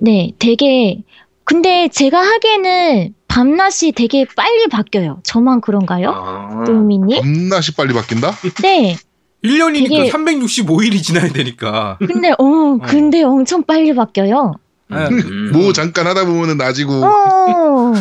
[0.00, 1.02] 네, 되게,
[1.44, 5.20] 근데 제가 하기에는 밤낮이 되게 빨리 바뀌어요.
[5.24, 6.10] 저만 그런가요?
[6.10, 7.20] 아, 도우미님?
[7.20, 8.32] 밤낮이 빨리 바뀐다?
[8.62, 8.96] 네.
[9.44, 11.99] 1년이니까 되게- 365일이 지나야 되니까.
[11.99, 14.55] 근데, 어, 근데 엄청 빨리 바뀌어요.
[14.90, 15.51] 아, 음.
[15.53, 17.92] 뭐 잠깐 하다 보면은 나지고 어,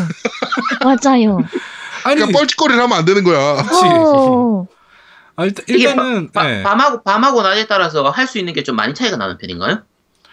[0.84, 1.40] 맞아요.
[2.04, 3.56] 아니 그러니까 뻘짓거리를 하면 안 되는 거야.
[3.64, 3.82] 그치.
[3.86, 4.68] 어,
[5.36, 6.62] 아, 일단, 일단은 바- 네.
[6.64, 9.80] 밤하고 밤하고 낮에 따라서 할 수 있는 게 좀 많이 차이가 나는 편인가요?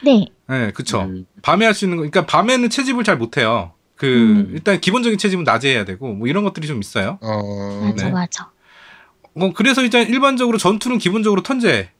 [0.04, 0.26] 네.
[0.48, 1.00] 네, 그쵸.
[1.02, 1.24] 음.
[1.42, 3.72] 밤에 할 수 있는 거, 그러니까 밤에는 채집을 잘 못해요.
[3.96, 4.50] 그 음.
[4.52, 7.18] 일단 기본적인 채집은 낮에 해야 되고 뭐 이런 것들이 좀 있어요.
[7.22, 8.10] 어, 맞아, 네.
[8.12, 8.50] 맞아.
[9.34, 11.90] 뭐 그래서 일단 일반적으로 전투는 기본적으로 턴제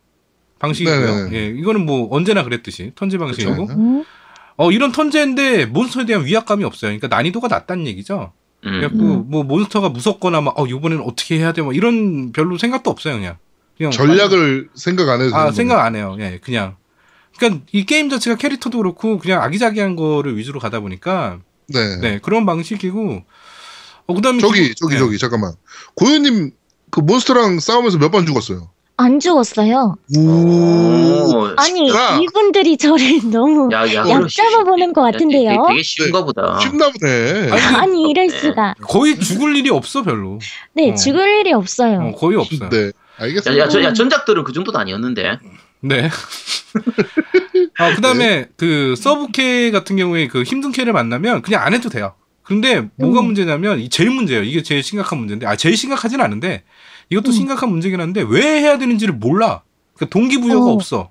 [0.58, 1.30] 방식이고요.
[1.30, 1.36] 네네.
[1.36, 3.78] 예, 이거는 뭐 언제나 그랬듯이 턴제 방식이고, 그쵸.
[3.78, 4.04] 음,
[4.56, 6.90] 어 이런 턴제인데 몬스터에 대한 위압감이 없어요.
[6.90, 8.32] 그러니까 난이도가 낮다는 얘기죠.
[8.64, 8.70] 음.
[8.70, 9.24] 그래갖고 음.
[9.28, 13.36] 뭐 몬스터가 무섭거나 막어 이번에는 어떻게 해야 돼, 뭐 이런 별로 생각도 없어요, 그냥.
[13.76, 16.16] 그냥 전략을 생각 안 해도 아 생각 안 해요.
[16.20, 16.76] 예, 그냥.
[17.38, 21.40] 그러니까 이 게임 자체가 캐릭터도 그렇고 그냥 아기자기한 거를 위주로 가다 보니까
[21.72, 21.96] 거네.
[22.00, 23.24] 네 그런 방식이고.
[24.06, 24.98] 어 그다음에 저기 기- 저기 네.
[24.98, 25.54] 저기 잠깐만.
[25.94, 26.50] 고요님
[26.92, 28.68] 그 몬스터랑 싸우면서 몇 번 죽었어요?
[28.98, 29.96] 안 죽었어요.
[30.16, 30.20] 오.
[30.20, 32.18] 오, 아니, 쉽구나.
[32.20, 35.48] 이분들이 저를 너무 야, 야, 약 잡아보는 것 같은데요.
[35.50, 36.58] 되게, 되게 쉬운가 보다.
[36.60, 37.50] 쉽나 보네.
[37.50, 38.38] 아니, 아니, 이럴 네.
[38.38, 38.74] 수가.
[38.82, 40.38] 거의 죽을 일이 없어 별로.
[40.74, 40.94] 네, 어.
[40.94, 42.00] 죽을 일이 없어요.
[42.00, 42.68] 어, 거의 없어요.
[42.68, 42.86] 네.
[42.88, 43.64] 야, 알겠습니다.
[43.64, 45.38] 야, 저, 야, 전작들은 그 정도도 아니었는데.
[45.80, 46.10] 네.
[47.78, 51.88] 아, 그 다음에 그 서브 퀘 같은 경우에 그 힘든 퀘를 만나면 그냥 안 해도
[51.88, 52.14] 돼요.
[52.52, 53.26] 근데 뭐가 음.
[53.26, 54.42] 문제냐면 이 제일 문제예요.
[54.42, 56.64] 이게 제일 심각한 문제인데 아 제일 심각하진 않은데
[57.10, 57.32] 이것도 음.
[57.32, 59.62] 심각한 문제긴 한데 왜 해야 되는지를 몰라.
[59.94, 60.72] 그러니까 동기부여가 어.
[60.72, 61.10] 없어.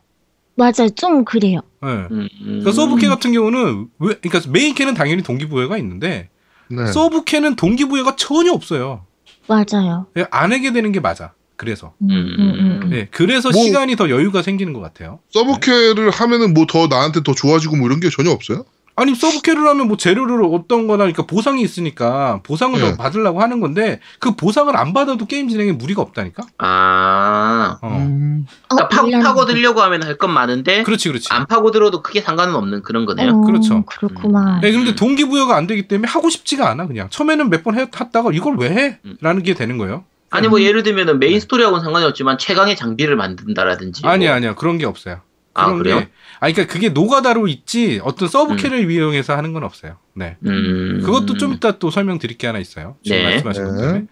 [0.56, 0.90] 맞아요.
[0.96, 1.62] 좀 그래요.
[1.84, 1.88] 예.
[1.88, 2.30] 음, 음.
[2.42, 6.30] 그러니까 서브퀘 같은 경우는 왜 그러니까 메인 퀘는 당연히 동기부여가 있는데
[6.70, 6.86] 네.
[6.88, 9.06] 서브퀘는 동기부여가 전혀 없어요.
[9.48, 10.06] 맞아요.
[10.18, 11.34] 예, 안 하게 되는 게 맞아.
[11.58, 12.90] 그래서 음, 음, 음, 음.
[12.94, 15.20] 예, 그래서 뭐- 시간이 더 여유가 생기는 것 같아요.
[15.32, 18.66] 서브퀘를 하면은 뭐 더 나한테 더 좋아지고 뭐 이런 게 전혀 없어요?
[18.96, 22.92] 아니 서브퀘를 하면 뭐 재료를 어떤 거나 그러니까 보상이 있으니까 보상을 네.
[22.92, 26.44] 더 받으려고 하는 건데 그 보상을 안 받아도 게임 진행에 무리가 없다니까.
[26.58, 27.78] 아.
[27.82, 27.88] 어.
[27.98, 28.46] 음.
[28.70, 29.24] 어, 그러니까 파, 몰랐는데.
[29.26, 31.30] 파고 들려고 하면 할 건 많은데 그렇지 그렇지.
[31.32, 33.32] 안 파고 들어도 크게 상관은 없는 그런 거네요.
[33.32, 33.84] 어, 그렇죠.
[33.86, 34.60] 그렇구만.
[34.62, 37.08] 네, 근데 동기 부여가 안 되기 때문에 하고 싶지가 않아 그냥.
[37.10, 38.98] 처음에는 몇 번 했다가 이걸 왜 해?
[39.06, 39.16] 음.
[39.22, 40.04] 라는 게 되는 거예요.
[40.32, 44.02] 아니 뭐 예를 들면은 메인 스토리하고는 상관이 없지만 최강의 장비를 만든다라든지.
[44.06, 44.36] 아니야 뭐.
[44.38, 45.22] 아니야 그런 게 없어요.
[45.54, 46.04] 아, 그런 그래요?
[46.42, 49.98] 게 아니 그러니까 그게 노가다로 있지 어떤 서브캐를 이용해서 하는 건 없어요.
[50.16, 50.38] 네.
[50.46, 51.02] 음.
[51.06, 52.98] 그것도 좀 이따 또 설명드릴 게 하나 있어요.
[53.04, 53.24] 지금 네.
[53.26, 53.82] 말씀하신 것 네.
[53.82, 54.06] 때문에.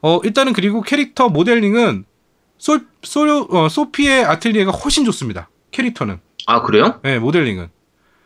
[0.00, 2.04] 어, 일단은 그리고 캐릭터 모델링은
[2.58, 5.50] 솔, 솔, 어, 소피의 아틀리에가 훨씬 좋습니다.
[5.72, 6.20] 캐릭터는.
[6.46, 7.00] 아 그래요?
[7.02, 7.68] 네, 모델링은.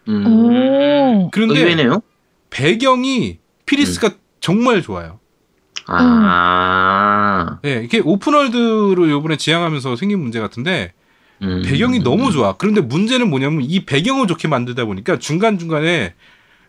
[0.08, 0.26] 음.
[0.26, 1.30] 오.
[1.30, 2.02] 그런데 의외네요.
[2.50, 4.12] 배경이 피리스가 음.
[4.40, 5.18] 정말 좋아요.
[5.86, 7.58] 아.
[7.64, 10.92] 예, 이게 오픈월드로 요번에 지향하면서 생긴 문제 같은데
[11.42, 11.62] 음.
[11.64, 12.56] 배경이 너무 좋아.
[12.56, 16.14] 그런데 문제는 뭐냐면 이 배경을 좋게 만들다 보니까 중간 중간에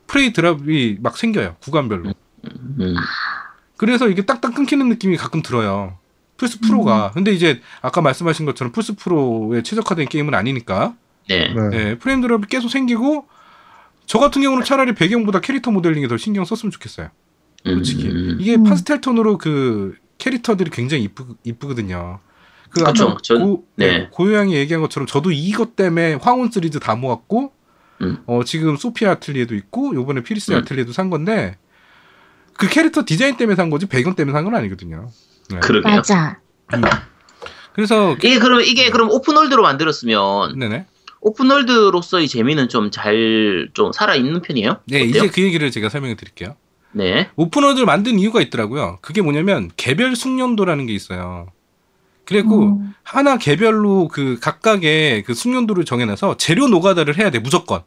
[0.08, 1.58] frame drop이 막 생겨요.
[1.62, 2.14] 구간별로.
[2.46, 2.96] 음.
[3.78, 5.98] 그래서 이게 딱딱 끊기는 느낌이 가끔 들어요.
[6.38, 7.12] 플스 프로가.
[7.14, 10.96] 근데 이제 아까 말씀하신 것처럼 플스 프로에 최적화된 게임은 아니니까
[11.30, 11.54] 네.
[11.54, 11.70] 네.
[11.74, 13.28] 예, frame drop이 계속 생기고
[14.06, 17.10] 저 같은 경우는 차라리 배경보다 캐릭터 모델링에 더 신경 썼으면 좋겠어요.
[17.64, 18.38] 솔직히 음.
[18.40, 18.64] 이게 음.
[18.64, 22.20] 파스텔 톤으로 그 캐릭터들이 굉장히 이쁘, 이쁘거든요.
[22.72, 22.82] 그.
[22.82, 23.88] 아까 전- 고, 네.
[24.00, 27.52] 네, 고요양이 얘기한 것처럼 저도 이것 때문에 황혼 시리즈 다 모았고
[28.02, 28.18] 음.
[28.26, 30.58] 어, 지금 소피아 아틀리에도 있고 요번에 피리스 음.
[30.58, 31.58] 아틀리에도 산 건데
[32.58, 35.10] 그 캐릭터 디자인 때문에 산 거지 배경 때문에 산 건 아니거든요.
[35.50, 35.60] 네.
[35.60, 35.96] 그러게요.
[35.96, 36.40] 맞아.
[36.74, 36.82] 음.
[37.74, 40.86] 그래서 이게 그럼 이게 그럼 open world로 만들었으면 네네.
[41.22, 44.80] open world로서의 재미는 좀 잘좀 살아 있는 편이에요?
[44.88, 45.10] 네 어때요?
[45.10, 46.56] 이제 그 얘기를 제가 설명해 드릴게요.
[46.94, 47.30] 네.
[47.36, 49.00] open world를 만든 이유가 있더라고요.
[49.02, 51.48] 그게 뭐냐면 개별 숙련도라는 게 있어요.
[52.32, 52.94] 그리고 음.
[53.04, 57.82] 하나 개별로 그 각각의 그 숙련도를 정해놔서 재료 노가다를 해야 돼 무조건.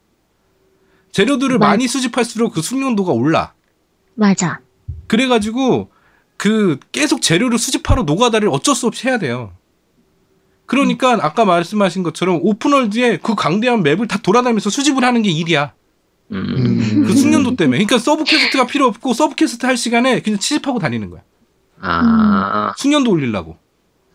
[1.12, 3.54] 재료들을 맞- 많이 수집할수록 그 숙련도가 올라.
[4.14, 4.60] 맞아.
[5.06, 5.90] 그래가지고
[6.36, 9.52] 그 계속 재료를 수집하러 노가다를 어쩔 수 없이 해야 돼요.
[10.66, 15.72] 그러니까 아까 말씀하신 것처럼 open world에 그 광대한 맵을 다 돌아다니면서 수집을 하는 게 일이야.
[16.32, 16.36] 음.
[16.36, 17.04] 음.
[17.06, 17.78] 그 숙련도 때문에.
[17.78, 21.22] 그러니까 sub quest가 필요 없고 sub quest 할 시간에 그냥 채집하고 다니는 거야.
[21.80, 22.72] 아.
[22.76, 23.56] 숙련도 올리려고.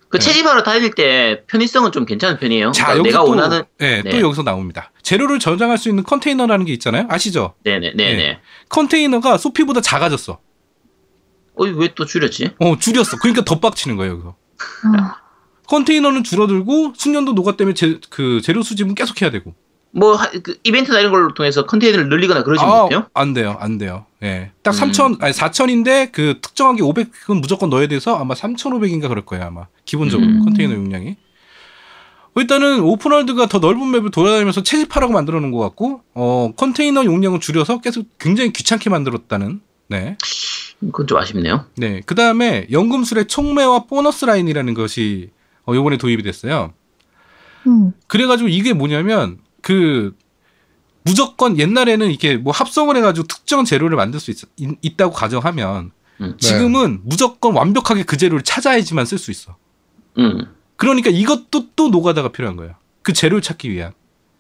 [0.09, 0.25] 그 네.
[0.25, 2.71] 채집하러 다닐 때 편의성은 좀 괜찮은 편이에요.
[2.71, 4.09] 자, 그러니까 여기 내가 또, 원하는 네, 네.
[4.09, 4.91] 또 여기서 나옵니다.
[5.03, 7.05] 재료를 저장할 수 있는 컨테이너라는 게 있잖아요.
[7.09, 7.53] 아시죠?
[7.63, 8.15] 네 네 네네.
[8.17, 8.39] 네.
[8.69, 10.39] 컨테이너가 소피보다 작아졌어.
[11.55, 12.51] 어, 왜 또 줄였지?
[12.59, 13.17] 어, 줄였어.
[13.17, 14.29] 그러니까 더 빡치는 거예요, 여기서.
[14.29, 15.29] 어.
[15.67, 19.53] 컨테이너는 줄어들고 숙련도 노가 때문에 제, 그 재료 수집은 계속 해야 되고.
[19.91, 23.07] 뭐 하- 그 이벤트나 이런 걸 통해서 컨테이너를 늘리거나 그러지 아, 못해요?
[23.13, 23.57] 안 돼요.
[23.59, 24.05] 안 돼요.
[24.23, 24.51] 예.
[24.63, 24.91] 딱 음.
[24.93, 29.67] 3,000 아니 4,000인데 그 특정한 게 500은 무조건 넣어야 돼서 아마 3,500인가 그럴 거예요, 아마.
[29.85, 30.43] 기본적으로 음.
[30.45, 31.15] 컨테이너 용량이.
[32.35, 37.81] 일단은 오픈월드가 더 넓은 맵을 돌아다니면서 채집하라고 만들어 놓은 것 같고, 어, 컨테이너 용량을 줄여서
[37.81, 40.15] 계속 굉장히 귀찮게 만들었다는, 네.
[40.79, 41.65] 그건 좀 아쉽네요.
[41.75, 42.01] 네.
[42.05, 45.31] 그 다음에 연금술의 총매와 보너스 라인이라는 것이,
[45.65, 46.73] 어, 요번에 도입이 됐어요.
[47.67, 47.91] 음.
[48.07, 50.15] 그래가지고 이게 뭐냐면, 그,
[51.03, 55.91] 무조건 옛날에는 이렇게 뭐 합성을 해가지고 특정 재료를 만들 수 있, 다고 가정하면,
[56.21, 56.35] 음.
[56.37, 59.55] 지금은 무조건 완벽하게 그 재료를 찾아야지만 쓸 수 있어.
[60.17, 60.45] 음.
[60.75, 62.75] 그러니까 이것도 또 노가다가 필요한 거예요.
[63.01, 63.93] 그 재료를 찾기 위한.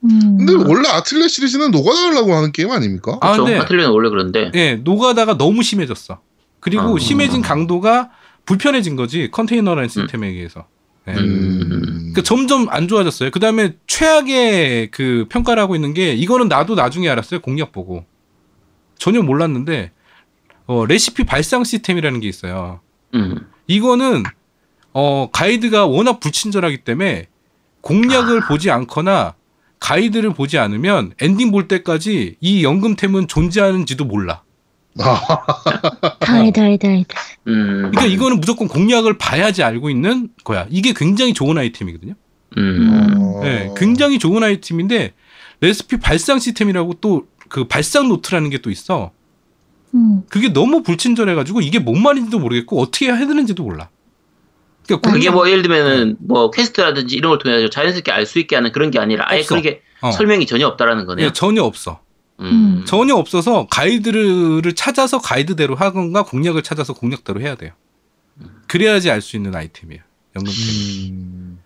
[0.03, 0.37] 음.
[0.37, 3.17] 근데 원래 아틀레 시리즈는 녹아달라고 하는 게임 아닙니까?
[3.21, 3.45] 아, 그렇죠.
[3.45, 4.51] 근데 아틀리는 원래 그런데.
[4.55, 6.19] 예, 노가다가 너무 심해졌어.
[6.59, 6.99] 그리고 아.
[6.99, 8.09] 심해진 강도가
[8.45, 10.65] 불편해진 거지 컨테이너라는 시스템에 의해서.
[11.09, 11.19] 예.
[11.19, 11.69] 음.
[11.99, 13.31] 그러니까 점점 안 좋아졌어요.
[13.31, 17.41] 그 다음에 최악의 그 평가를 하고 있는 게 이거는 나도 나중에 알았어요.
[17.41, 18.05] 공략 보고
[18.97, 19.91] 전혀 몰랐는데
[20.65, 22.81] 어, 레시피 발상 시스템이라는 게 있어요.
[23.15, 23.47] 음.
[23.67, 24.23] 이거는
[24.93, 27.27] 어, 가이드가 워낙 불친절하기 때문에
[27.81, 29.35] 공략을 보지 않거나
[29.79, 34.43] 가이드를 보지 않으면 엔딩 볼 때까지 이 연금템은 존재하는지도 몰라.
[36.19, 37.19] 다이다, 다이다, 다이다.
[37.47, 37.89] 음.
[37.91, 40.67] 그러니까 이거는 무조건 공략을 봐야지 알고 있는 거야.
[40.69, 42.13] 이게 굉장히 좋은 아이템이거든요.
[42.57, 43.09] 음.
[43.17, 43.39] 어.
[43.43, 45.13] 네, 굉장히 좋은 아이템인데
[45.61, 49.11] 레시피 발상 시스템이라고 또 그 발상 노트라는 게 또 있어.
[49.95, 50.21] 음.
[50.29, 53.89] 그게 너무 불친절해가지고 이게 뭔 말인지도 모르겠고 어떻게 해야 되는지도 몰라.
[54.85, 58.71] 그러니까 그게 뭐 예를 들면은 뭐 quest라든지 이런 걸 통해서 자연스럽게 알 수 있게 하는
[58.71, 59.55] 그런 게 아니라 아예 없어.
[59.55, 60.11] 그게 어.
[60.11, 61.27] 설명이 전혀 없다라는 거네요.
[61.27, 62.01] 네, 전혀 없어.
[62.39, 62.83] 음.
[62.87, 67.71] 전혀 없어서 가이드를 찾아서 가이드대로 하던가 공략을 찾아서 공략대로 해야 돼요.
[68.67, 70.01] 그래야지 알 수 있는 아이템이에요.
[70.35, 70.63] 연금템.
[71.11, 71.59] 음.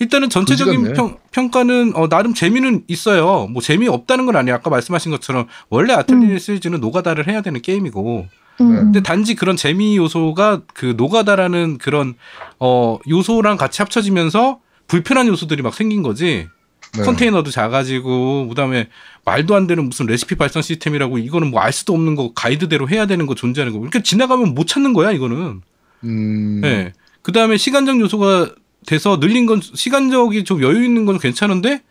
[0.00, 0.94] 일단은 전체적인.
[1.32, 3.48] 평, 가는 어, 나름 재미는 있어요.
[3.48, 4.54] 뭐 재미 없다는 건 아니에요.
[4.54, 6.38] 아까 말씀하신 것처럼 원래 아틀리에 음.
[6.38, 8.26] 시리즈는 노가다를 해야 되는 게임이고,
[8.60, 8.74] 음.
[8.74, 12.14] 근데 단지 그런 재미 요소가 그 노가다라는 그런
[12.60, 16.48] 어 요소랑 같이 합쳐지면서 불편한 요소들이 막 생긴 거지.
[16.96, 17.02] 네.
[17.02, 18.88] 컨테이너도 작아지고 그다음에
[19.24, 23.06] 말도 안 되는 무슨 레시피 발송 시스템이라고 이거는 뭐 알 수도 없는 거 가이드대로 해야
[23.06, 23.78] 되는 거 존재하는 거.
[23.78, 25.60] 그러니까 지나가면 못 찾는 거야 이거는.
[26.04, 26.60] 음.
[26.62, 26.92] 네.
[27.22, 28.54] 그다음에 시간적 요소가
[28.86, 31.82] 돼서 늘린 건 시간적이 좀 여유 있는 건 괜찮은데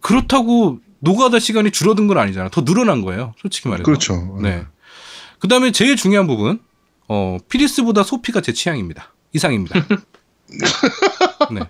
[0.00, 2.48] 그렇다고 노가다 시간이 줄어든 건 아니잖아.
[2.50, 3.34] 더 늘어난 거예요.
[3.40, 3.84] 솔직히 말해서.
[3.84, 4.38] 그렇죠.
[4.40, 4.64] 네.
[5.40, 6.60] 그 다음에 제일 중요한 부분
[7.08, 9.12] 어 피리스보다 소피가 제 취향입니다.
[9.32, 9.84] 이상입니다.
[11.50, 11.60] 네.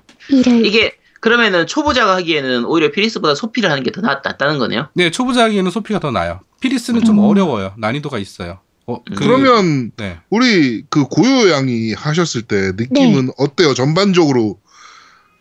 [0.64, 0.92] 이게
[1.22, 4.88] 그러면은 초보자가 하기에는 오히려 피리스보다 소피를 하는 게 더 낫다는 거네요.
[4.94, 6.40] 네, 초보자 하기에는 소피가 더 나아요.
[6.60, 7.24] 피리스는 좀 음.
[7.24, 7.74] 어려워요.
[7.78, 8.58] 난이도가 있어요.
[8.86, 10.18] 어, 그, 그러면 네.
[10.30, 13.32] 우리 그 고요 양이 하셨을 때 느낌은 네.
[13.38, 13.72] 어때요?
[13.74, 14.58] 전반적으로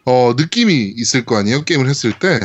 [0.06, 1.64] 어 느낌이 있을 거 아니에요?
[1.64, 2.40] 게임을 했을 때.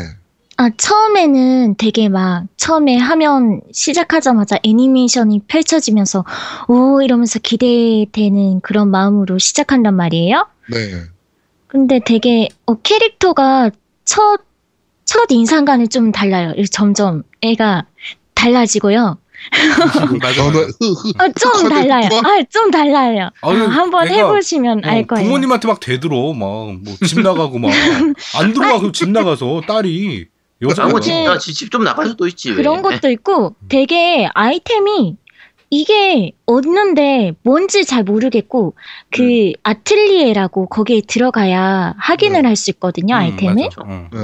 [0.59, 6.24] 아, 처음에는 되게 막, 처음에 화면 시작하자마자 애니메이션이 펼쳐지면서,
[6.68, 10.47] 오, 이러면서 기대되는 그런 마음으로 시작한단 말이에요?
[10.70, 11.03] 네.
[11.77, 13.70] 근데 되게, 어, 캐릭터가
[14.07, 14.41] 첫,
[15.05, 16.55] 첫 인상과는 좀 달라요.
[16.72, 17.85] 점점 애가
[18.33, 19.18] 달라지고요.
[20.22, 20.43] 맞아.
[20.43, 21.12] 흐흐.
[21.18, 22.09] 아, 좀 달라요.
[22.11, 23.29] 막- 아, 좀 달라요.
[23.43, 25.27] 어, 아니, 아, 한번 해보시면 어, 알 거예요.
[25.27, 27.68] 부모님한테 막 대들어 막뭐집 나가고 막
[28.41, 30.29] 안 들어가고 집 나가서 딸이
[30.62, 31.01] 네.
[31.03, 32.53] 진짜 집좀 나갈 수도 있지.
[32.53, 32.57] 왜.
[32.57, 35.18] 그런 것도 있고 되게 아이템이
[35.70, 38.74] 이게 얻는데 뭔지 잘 모르겠고
[39.10, 39.52] 그 음.
[39.62, 42.48] 아틀리에라고 거기에 들어가야 확인을 네.
[42.48, 43.82] 할수 있거든요 음, 아이템을 맞아.
[43.82, 44.08] 어.
[44.12, 44.18] 네.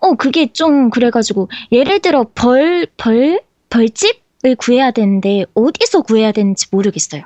[0.00, 7.22] 어 그게 좀 그래가지고 예를 들어 벌 벌 벌집을 구해야 되는데 어디서 구해야 되는지 모르겠어요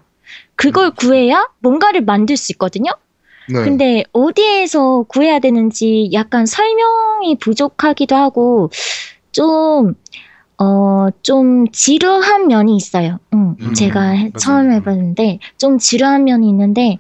[0.54, 2.92] 그걸 구해야 뭔가를 만들 수 있거든요
[3.50, 3.64] 네.
[3.64, 8.70] 근데 어디에서 구해야 되는지 약간 설명이 부족하기도 하고
[9.32, 9.94] 좀,
[10.58, 13.18] 어, 좀 지루한 면이 있어요.
[13.32, 14.30] 응, 음, 제가 해- 맞아요.
[14.38, 16.98] 처음 해봤는데 좀 지루한 면이 있는데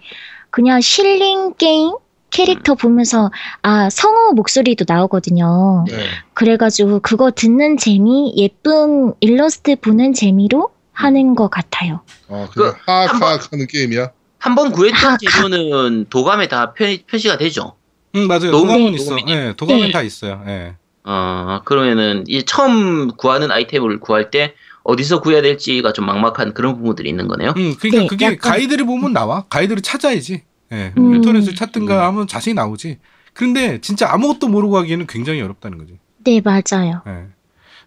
[0.50, 1.92] 그냥 힐링 게임
[2.30, 3.30] 캐릭터 보면서
[3.62, 5.84] 아 성우 목소리도 나오거든요.
[5.88, 5.94] 네.
[6.34, 12.00] 그래가지고 그거 듣는 재미, 예쁜 일러스트 보는 재미로 하는 것 같아요.
[12.28, 14.10] 아, 그냥 그, 한 번- 하하하는 게임이야.
[14.40, 17.72] 한 번 구했던 하- 재료는 도감에 다 표, 표시가 되죠.
[18.14, 18.52] 응 맞아요.
[18.52, 18.90] 도감은 네.
[18.92, 19.16] 있어.
[19.28, 19.90] 예, 도감은 네.
[19.90, 20.42] 다 있어요.
[20.46, 20.74] 예.
[21.10, 27.08] 어, 그러면은 이 처음 구하는 아이템을 구할 때 어디서 구해야 될지가 좀 막막한 그런 부분들이
[27.08, 27.54] 있는 거네요.
[27.56, 29.44] 음, 그러니까 네, 그게 약간- 가이드를 보면 나와.
[29.48, 30.42] 가이드를 찾아야지.
[30.72, 30.92] 예.
[30.98, 31.14] 음.
[31.14, 32.98] 인터넷을 찾든가 하면 자세히 나오지.
[33.32, 35.98] 근데 진짜 아무것도 모르고 하기에는 굉장히 어렵다는 거지.
[36.24, 37.00] 네, 맞아요.
[37.06, 37.24] 예.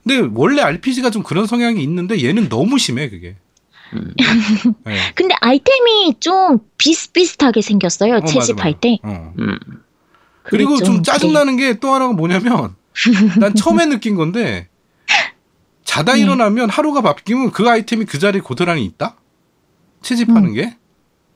[0.04, 3.36] 근데 원래 RPG가 좀 그런 성향이 있는데 얘는 너무 심해 그게.
[3.94, 4.14] 음.
[4.88, 4.94] 예.
[5.14, 8.16] 근데 아이템이 좀 비슷비슷하게 생겼어요.
[8.16, 8.98] 어, 채집할 맞아, 때.
[9.04, 9.34] 어.
[9.38, 9.60] 음.
[10.44, 12.76] 그리고 좀 짜증나는 게 또 하나가 뭐냐면
[13.40, 14.68] 난 처음에 느낀 건데
[15.86, 16.22] 자다 네.
[16.22, 19.16] 일어나면 하루가 바뀌면 그 아이템이 그 자리에 고스란히 있다?
[20.02, 20.54] 채집하는 음.
[20.54, 20.78] 게?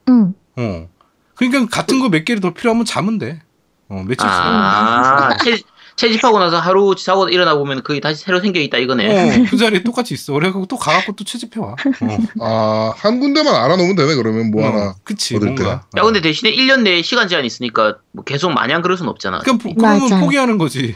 [0.09, 0.33] 응.
[0.57, 0.89] 어.
[1.35, 3.41] 그러니까 같은 거 몇 개를 더 필요하면 자면 돼.
[3.89, 4.25] 어, 며칠.
[4.27, 5.59] 아, 채,
[5.97, 9.43] 채집하고 나서 하루 자고 일어나 보면 그게 다시 새로 생겨 있다 이거네.
[9.43, 10.33] 어, 그 자리에 똑같이 있어.
[10.33, 11.71] 그래갖고 또 가갖고 또 채집해 와.
[11.73, 12.17] 어.
[12.41, 14.95] 아, 한 군데만 알아놓으면 되네, 그러면 뭐 어, 하나.
[15.03, 15.83] 그치, 뭔가.
[15.97, 19.39] 야, 근데 대신에 1년 내에 시간 제한이 있으니까 뭐 계속 마냥 그럴 순 없잖아.
[19.39, 20.21] 그러니까 포- 그러면 맞아요.
[20.23, 20.95] 포기하는 거지.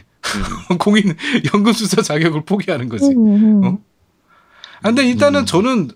[0.71, 0.77] 음.
[0.79, 1.15] 공인
[1.53, 3.05] 연금 술사 자격을 포기하는 거지.
[3.05, 3.63] 음, 음.
[3.65, 3.77] 어?
[4.81, 5.45] 아, 근데 일단은 음.
[5.45, 5.91] 저는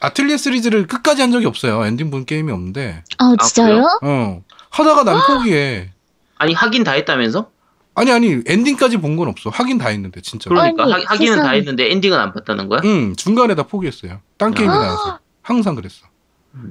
[0.00, 1.84] 아틀리에 시리즈를 끝까지 한 적이 없어요.
[1.84, 3.04] 엔딩 본 게임이 없는데.
[3.18, 3.84] 아, 진짜요?
[4.02, 4.42] 어.
[4.70, 5.92] 하다가 난 포기해.
[6.38, 7.50] 아니 하긴 다 했다면서?
[7.94, 9.50] 아니 아니 엔딩까지 본 건 없어.
[9.50, 10.48] 하긴 다 했는데 진짜.
[10.48, 11.58] 그러니까 아니, 하, 하기는 다 세상에.
[11.58, 12.80] 했는데 엔딩은 안 봤다는 거야?
[12.84, 14.20] 응 중간에 다 포기했어요.
[14.38, 16.06] 딴 게임이 나와서 항상 그랬어.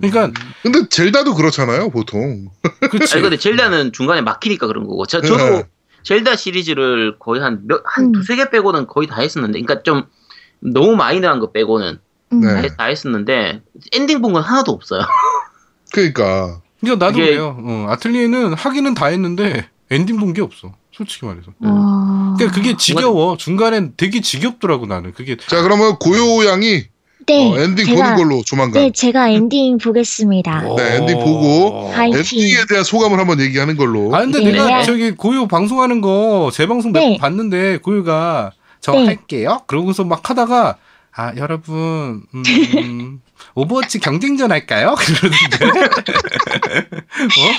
[0.01, 0.32] 그러니까
[0.64, 2.49] 근데 젤다도 그렇잖아요, 보통.
[2.91, 3.14] 그치.
[3.14, 5.05] 아니 근데 젤다는 중간에 막히니까 그런 거고.
[5.05, 5.28] 저, 네.
[5.28, 5.64] 저도
[6.04, 8.12] 젤다 시리즈를 거의 한 몇, 한 음.
[8.12, 10.04] 두세 개 빼고는 거의 다 했었는데, 그러니까 좀
[10.60, 11.99] 너무 마이너한 거 빼고는
[12.34, 12.39] 음.
[12.41, 12.47] 네.
[12.78, 13.62] 다, 했- 했었는데,
[13.93, 15.02] 엔딩 본 건 하나도 없어요.
[15.93, 16.62] 그러니까.
[16.80, 17.58] 그러니까 나도 이게- 그래요.
[17.60, 20.74] 어, 아틀리에는 하기는 다 했는데 엔딩 본 게 없어.
[20.91, 21.52] 솔직히 말해서.
[21.60, 22.34] 와.
[22.38, 23.38] 그러니까 그게 지겨워.
[23.38, 25.14] 중간엔 되게 지겹더라고 나는.
[25.14, 26.86] 그게 자, 그러면 고요 양이
[27.32, 28.82] 네, 어, 엔딩 제가, 보는 걸로 조만간.
[28.84, 30.64] 네, 제가 엔딩 보겠습니다.
[30.76, 34.14] 네, 엔딩 보고 하이- 엔딩에 대한 소감을 한번 얘기하는 걸로.
[34.14, 34.52] 아 근데 네.
[34.52, 37.18] 내가 저기 고요 방송하는 거 재방송 몇번 네.
[37.18, 38.52] 봤는데 고요가
[38.82, 39.06] 저 네.
[39.06, 39.62] 할게요.
[39.68, 40.78] 그러고서 막 하다가
[41.14, 42.44] 아 여러분 음,
[43.56, 44.96] 오버워치 경쟁전 할까요?
[45.00, 45.88] 그러는데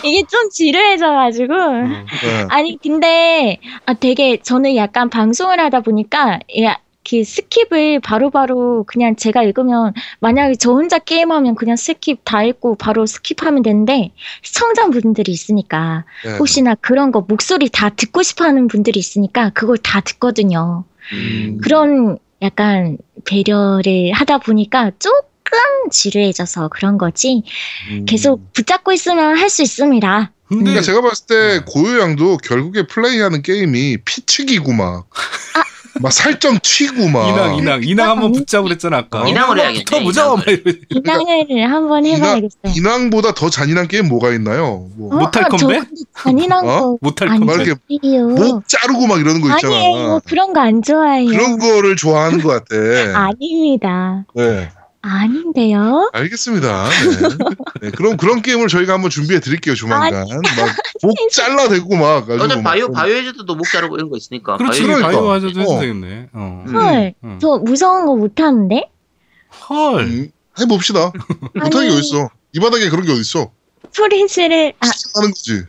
[0.04, 1.54] 이게 좀 지루해져가지고.
[1.54, 1.82] 어.
[2.22, 2.46] 네.
[2.48, 6.78] 아니, 근데, 아, 되게, 저는 약간 방송을 하다 보니까, 야,
[7.12, 13.04] 그 skip을 바로바로 그냥 제가 읽으면, 만약에 저 혼자 게임하면 그냥 skip 다 읽고 바로
[13.04, 16.38] skip하면 되는데, 시청자분들이 있으니까, 네.
[16.38, 20.84] 혹시나 그런 거 목소리 다 듣고 싶어 하는 분들이 있으니까, 그걸 다 듣거든요.
[21.12, 21.58] 음.
[21.62, 22.96] 그런 약간
[23.26, 27.42] 배려를 하다 보니까 조금 지루해져서 그런 거지.
[27.90, 28.06] 음.
[28.06, 30.32] 계속 붙잡고 있으면 할 수 있습니다.
[30.48, 31.60] 근데 그러니까 제가 봤을 때 네.
[31.66, 35.06] 고요 양도 결국에 플레이하는 게임이 피 튀기고 막.
[36.00, 37.28] 막 살점 튀고 막.
[37.28, 39.26] 인왕 인왕 인왕 한번 붙자고 그랬잖아 아까.
[39.28, 40.22] 인왕을 해야겠네, 붙어보자.
[40.22, 40.36] 인왕을.
[40.36, 40.80] 막 이러지.
[40.90, 42.72] 인왕을 한번 해봐야겠어 요.
[42.76, 44.88] 인왕보다 더 잔인한 게임 뭐가 있나요?
[44.96, 45.18] 뭐, 어?
[45.20, 45.80] 못할 아, 저 건데?
[45.80, 46.80] 근데 잔인한 어?
[46.80, 47.64] 거 못할 막 건데.
[47.64, 48.28] 이렇게 아니에요.
[48.28, 49.74] 목 자르고 막 이러는 거 있잖아.
[49.76, 50.20] 아니에요.
[50.26, 51.28] 그런 거 안 좋아해요.
[51.28, 53.18] 그런 거를 좋아하는 것 같아.
[53.18, 54.24] 아닙니다.
[54.34, 54.70] 네.
[55.02, 56.10] 아닌데요?
[56.12, 56.88] 알겠습니다.
[56.88, 57.28] 네.
[57.82, 60.12] 네, 그럼 그런 게임을 저희가 한번 준비해 드릴게요, 조만간.
[60.28, 62.26] 막목 잘라대고 막.
[62.26, 64.56] 가지고 어차피 막 바이오, 좀- 바이오에즈도 목 자르고 이런 거 있으니까.
[64.56, 65.08] 그렇지 바이오- 그러니까.
[65.08, 65.80] 바이오하자드 해도 어.
[65.80, 66.28] 되겠네.
[66.32, 66.64] 어.
[66.68, 66.74] 음.
[66.76, 67.38] 헐, 음.
[67.40, 68.88] 저 무서운 거 못하는데?
[69.68, 70.00] 헐.
[70.02, 70.30] 음,
[70.60, 71.12] 해봅시다.
[71.54, 72.30] 못하는 게 어딨어.
[72.52, 73.50] 이 바닥에 그런 게 어딨어.
[73.94, 74.86] 프린스를, 아,
[75.16, 75.62] 하는 거지.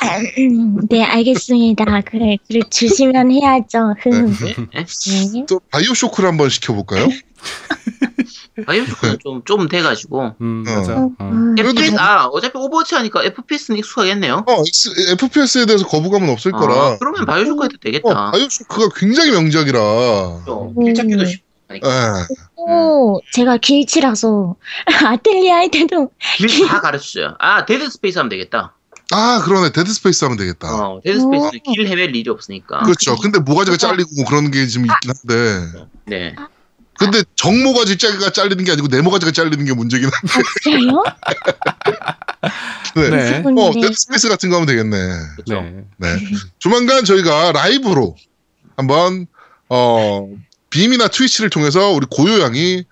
[0.00, 2.00] 아, 음, 네, 알겠습니다.
[2.02, 3.94] 그래, 그래, 주시면 해야죠.
[4.00, 4.32] 흠.
[4.40, 4.54] 네?
[4.72, 4.84] 네?
[4.84, 5.46] 네.
[5.46, 7.08] 또 바이오 쇼크를 한번 시켜볼까요?
[8.66, 10.34] 바이오쇼크는 좀, 좀 돼가지고.
[10.40, 10.70] 음, 어.
[10.74, 10.92] 맞아.
[10.94, 11.12] 어, 어.
[11.18, 11.30] 어.
[11.56, 14.44] 그래도 FPS, 좀- 아, 어차피 오버워치 하니까 FPS는 익숙하겠네요.
[14.46, 14.62] 어,
[15.12, 16.74] FPS에 대해서 거부감은 없을 거라.
[16.74, 18.30] 아, 그러면 바이오쇼크 해도 어, 되겠다.
[18.30, 19.78] 바이오 쇼크가 굉장히 명작이라.
[20.46, 20.84] 좀 음.
[20.84, 21.42] 길 찾기도 쉽-.
[21.72, 21.78] 예.
[22.56, 24.54] 오, 제가 길치라서
[25.04, 27.34] 아틀리에 할 때도 길 다 가르쳐줘요.
[27.40, 28.74] 아, 데드 스페이스 하면 되겠다.
[29.10, 30.68] 아 그러네 데드 스페이스 하면 되겠다.
[30.74, 32.82] 어, 데드 스페이스는 길 헤맬 일이 없으니까.
[32.82, 33.16] 그렇죠.
[33.16, 35.88] 근데 모가지가 잘리고 뭐 그런 게좀 있긴 한데.
[36.06, 36.34] 네.
[36.98, 40.82] 근데 적 모가지가 잘리는 게 아니고 내 모가지가 잘리는 게 문제긴 한데.
[40.86, 41.02] 없어요?
[42.96, 43.10] 네.
[43.10, 43.42] 네.
[43.44, 43.80] 어, 네.
[43.80, 44.96] 데드 스페이스 같은 거 하면 되겠네.
[45.36, 45.62] 그렇죠.
[45.62, 45.84] 네.
[45.96, 46.18] 네.
[46.58, 48.16] 조만간 저희가 라이브로
[48.76, 49.26] 한번
[49.68, 50.28] 어
[50.70, 52.84] 빔이나 트위치를 통해서 우리 고요 양이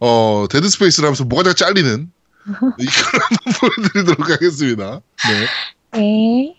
[0.00, 2.10] 어 데드 스페이스를 하면서 모가지가 잘리는
[2.46, 2.60] 이걸
[3.22, 5.00] 한번 보여드리도록 하겠습니다.
[5.92, 5.98] 네.
[5.98, 6.54] 네.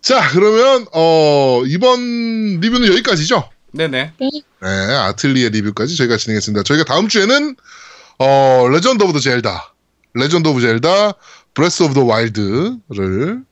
[0.00, 3.48] 자 그러면 어 이번 리뷰는 여기까지죠.
[3.74, 4.12] 네 네.
[4.20, 6.62] 네, 아틀리에 리뷰까지 저희가 진행했습니다.
[6.62, 7.56] 저희가 다음 주에는
[8.20, 9.74] 어 레전드 오브 더 젤다,
[10.14, 11.14] 레전드 오브 젤다,
[11.54, 13.42] 브레스 오브 더 와일드를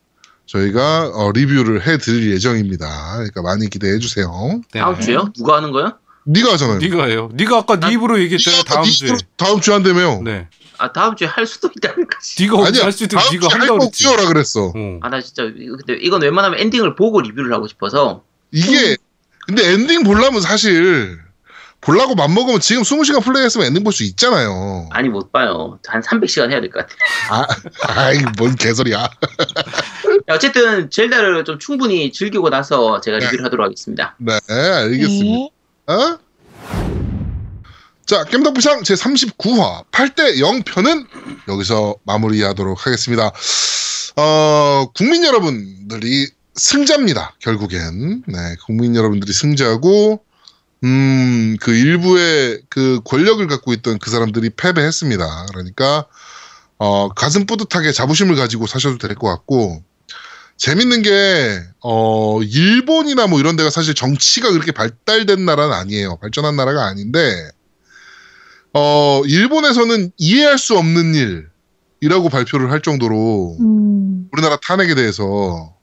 [0.46, 3.14] 저희가 어, 리뷰를 해드릴 예정입니다.
[3.14, 4.60] 그러니까 많이 기대해 주세요.
[4.72, 4.80] 네.
[4.80, 5.32] 다음 주요?
[5.36, 5.94] 누가 하는 거요?
[6.24, 6.78] 네가 하잖아요.
[6.78, 7.28] 네가 해요.
[7.32, 8.58] 네가 아까 네 입으로 얘기했잖아.
[8.58, 9.16] 네가 다음 네 주에.
[9.36, 10.22] 다음 주에 한다며요.
[10.22, 10.46] 네.
[10.78, 12.42] 아, 다음 주에 할 수도 있다는 거지.
[12.42, 12.66] 네가 아니야.
[12.68, 14.06] 언제 할 수도 다음 네가 한다고 할거 그랬지.
[14.06, 14.66] 없어라 그랬어.
[14.74, 14.98] 어.
[15.00, 18.22] 아, 나 진짜, 이거- 근데 이건 웬만하면 엔딩을 보고 리뷰를 하고 싶어서.
[18.52, 18.96] 이게
[19.46, 21.18] 근데 엔딩 보려면 사실
[21.80, 24.88] 보려고 맘먹으면 지금 20시간 플레이했으면 엔딩 볼 수 있잖아요.
[24.92, 25.78] 아니, 못 봐요.
[25.88, 26.94] 한 300시간 해야 될 것 같아.
[27.30, 27.46] 아,
[27.88, 28.98] 아이 뭔 개소리야.
[30.30, 33.24] 야, 어쨌든, 젤다를 좀 충분히 즐기고 나서 제가 네.
[33.26, 34.14] 리뷰를 하도록 하겠습니다.
[34.18, 35.24] 네, 알겠습니다.
[35.26, 35.50] 네.
[35.92, 36.18] 어?
[38.06, 41.06] 자, 겜덕비상 제39화 8대 0편은
[41.48, 43.32] 여기서 마무리하도록 하겠습니다.
[44.16, 47.34] 어, 국민 여러분들이 승자입니다.
[47.40, 48.24] 결국엔.
[48.26, 50.22] 네, 국민 여러분들이 승자고,
[50.84, 55.46] 음, 그 일부의 그 권력을 갖고 있던 그 사람들이 패배했습니다.
[55.50, 56.06] 그러니까,
[56.78, 59.82] 어, 가슴 뿌듯하게 자부심을 가지고 사셔도 될 것 같고,
[60.58, 66.18] 재밌는 게, 어, 일본이나 뭐 이런 데가 사실 정치가 그렇게 발달된 나라는 아니에요.
[66.18, 67.50] 발전한 나라가 아닌데,
[68.74, 71.14] 어, 일본에서는 이해할 수 없는
[72.00, 74.28] 일이라고 발표를 할 정도로 음.
[74.32, 75.76] 우리나라 탄핵에 대해서 어,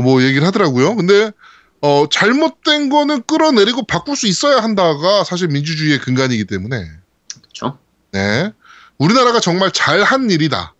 [0.00, 0.96] 뭐 얘기를 하더라고요.
[0.96, 1.30] 근데,
[1.80, 6.84] 어, 잘못된 거는 끌어내리고 바꿀 수 있어야 한다가 사실 민주주의의 근간이기 때문에,
[7.42, 7.78] 그렇죠?
[8.12, 8.52] 네.
[8.98, 10.74] 우리나라가 정말 잘한 일이다.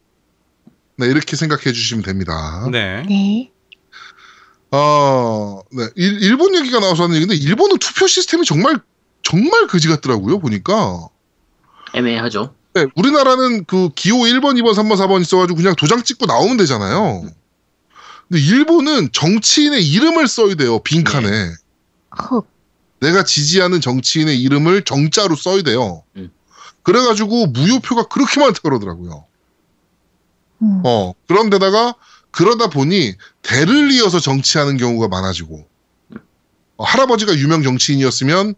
[0.97, 2.69] 네, 이렇게 생각해 주시면 됩니다.
[2.73, 3.03] 네.
[3.09, 3.53] 네.
[4.71, 5.85] 어, 네.
[5.95, 8.79] 일, 일본 얘기가 나와서 하는 얘기인데, 일본은 투표 시스템이 정말,
[9.23, 11.09] 정말 그지 같더라고요, 보니까.
[11.95, 12.55] 애매하죠.
[12.75, 17.25] 네, 우리나라는 그 기호 1번, 2번, 3번, 4번 있어가지고 그냥 도장 찍고 나오면 되잖아요.
[18.29, 21.51] 근데 일본은 정치인의 이름을 써야 돼요, 빈칸에.
[22.19, 22.47] 헉.
[23.01, 26.03] 내가 지지하는 정치인의 이름을 정자로 써야 돼요.
[26.17, 26.31] 음.
[26.83, 29.25] 그래가지고 무효표가 그렇게 많다 그러더라고요.
[30.63, 30.83] 음.
[30.85, 31.95] 어, 그런데다가
[32.31, 35.67] 그러다 보니 대를 이어서 정치하는 경우가 많아지고
[36.77, 38.55] 어, 할아버지가 유명 정치인이었으면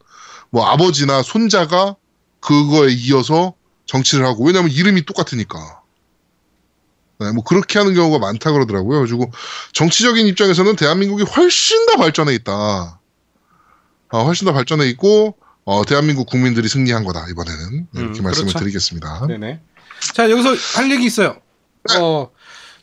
[0.50, 1.96] 뭐 아버지나 손자가
[2.40, 3.54] 그거에 이어서
[3.86, 5.80] 정치를 하고 왜냐하면 이름이 똑같으니까
[7.20, 9.00] 네, 뭐 그렇게 하는 경우가 많다 그러더라고요.
[9.00, 9.30] 그리고
[9.72, 12.98] 정치적인 입장에서는 대한민국이 훨씬 더 발전해 있다.
[14.12, 18.58] 어, 훨씬 더 발전해 있고 어, 대한민국 국민들이 승리한 거다 이번에는 이렇게 음, 말씀을 그렇죠.
[18.60, 19.26] 드리겠습니다.
[19.26, 19.60] 네네.
[20.14, 21.36] 자 여기서 할 얘기 있어요.
[21.98, 22.30] 어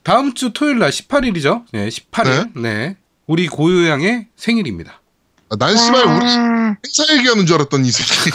[0.03, 1.65] 다음 주 토요일 날 18일이죠.
[1.73, 2.61] 네, 18일.
[2.61, 2.95] 네.
[3.25, 5.01] 우리 고요양의 생일입니다.
[5.49, 8.31] 아, 난 씨발 우리 와, 행사 얘기하는 줄 알았던 이 새끼.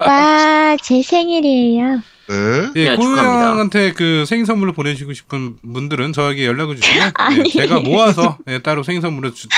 [0.00, 2.00] 와, 제 생일이에요.
[2.28, 2.70] 네.
[2.76, 7.50] 예, 네, 고요양한테 그 생일 선물을 보내주고 싶은 분들은 저에게 연락을 주시면 예, 아니.
[7.50, 9.48] 제가 모아서 예, 따로 생일 선물을 주,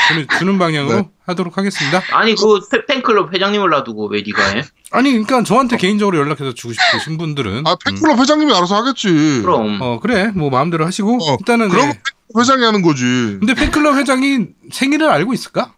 [0.45, 1.09] 는 방향으로 네.
[1.27, 2.03] 하도록 하겠습니다.
[2.13, 4.63] 아니, 그 팬- 팬클럽 회장님을 놔두고 왜 니가 해?
[4.91, 9.09] 아니, 그러니까 저한테 개인적으로 연락해서 주고 싶으신 분들은 아, 팬클럽 회장님이 알아서 하겠지.
[9.43, 9.79] 그럼.
[9.81, 11.93] 어 그래 뭐 마음대로 하시고 어, 일단은 그럼 네.
[11.95, 13.03] 팬클럽 회장이 하는 거지.
[13.05, 15.75] 근데 팬클럽 회장이 생일을 알고 있을까?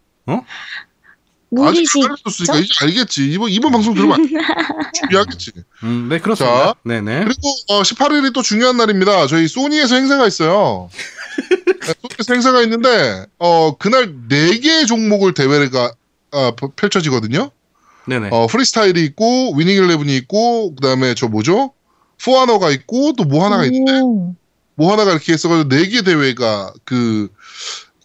[1.58, 3.32] 아직 알려줬으니까 이제 알겠지.
[3.32, 5.52] 이번, 이번 방송 들으면 알- 준비하겠지.
[5.84, 6.66] 음, 네 그렇습니다.
[6.66, 7.24] 자, 네네.
[7.24, 9.26] 그리고 어, 18일이 또 중요한 날입니다.
[9.26, 10.90] 저희 소니에서 행사가 있어요.
[11.40, 15.92] 네, 소니에서 행사가 있는데 어, 그날 4개의 종목을 대회가
[16.32, 17.50] 아, 펼- 펼쳐지거든요.
[18.06, 18.28] 네네.
[18.30, 21.72] 어, 프리스타일이 있고 위닝 일레븐이 있고 그다음에 저 뭐죠?
[22.24, 24.34] 포아너가 있고 또 뭐 하나가 있는데 오.
[24.76, 27.28] 뭐 하나가 이렇게 있어가지고 네개 대회가 그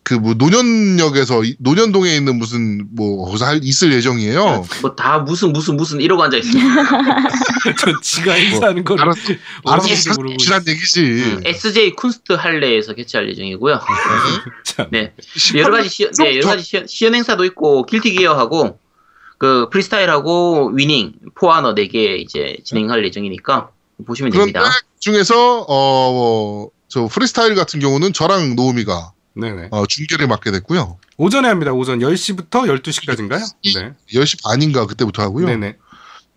[0.06, 4.64] 그 뭐 노년역에서 이- 노년동에 있는 무슨 뭐 거기서 할, 있을 예정이에요.
[4.84, 6.50] 뭐 다 무슨 무슨 무슨 이러고 앉아 있어.
[7.80, 9.20] 저 지가 행사하는 거를 알았어,
[9.66, 11.02] 알아서 어디서 모르고 사- 지난 얘기지.
[11.02, 13.80] 음, SJ 쿤스트 할레에서 개최할 예정이고요.
[14.64, 14.86] 참.
[14.92, 15.12] 네.
[15.56, 18.78] 여러 가지 시, 네, 여러 가지 시, 시연 행사도 있고 길티 기어하고
[19.40, 23.70] 그 프리스타일하고 위닝 포아너 4개 이제 진행할 예정이니까
[24.06, 24.72] 보시면 그런데 됩니다.
[25.00, 29.68] 중에서 어저 프리스타일 같은 경우는 저랑 노우미가 네네.
[29.72, 30.98] 어, 중계를 맡게 됐고요.
[31.18, 31.72] 오전에 합니다.
[31.74, 33.46] 오전 10시부터 12시까지인가요?
[33.76, 33.94] 네.
[34.14, 35.46] 10시 반인가 그때부터 하고요.
[35.48, 35.78] 네네.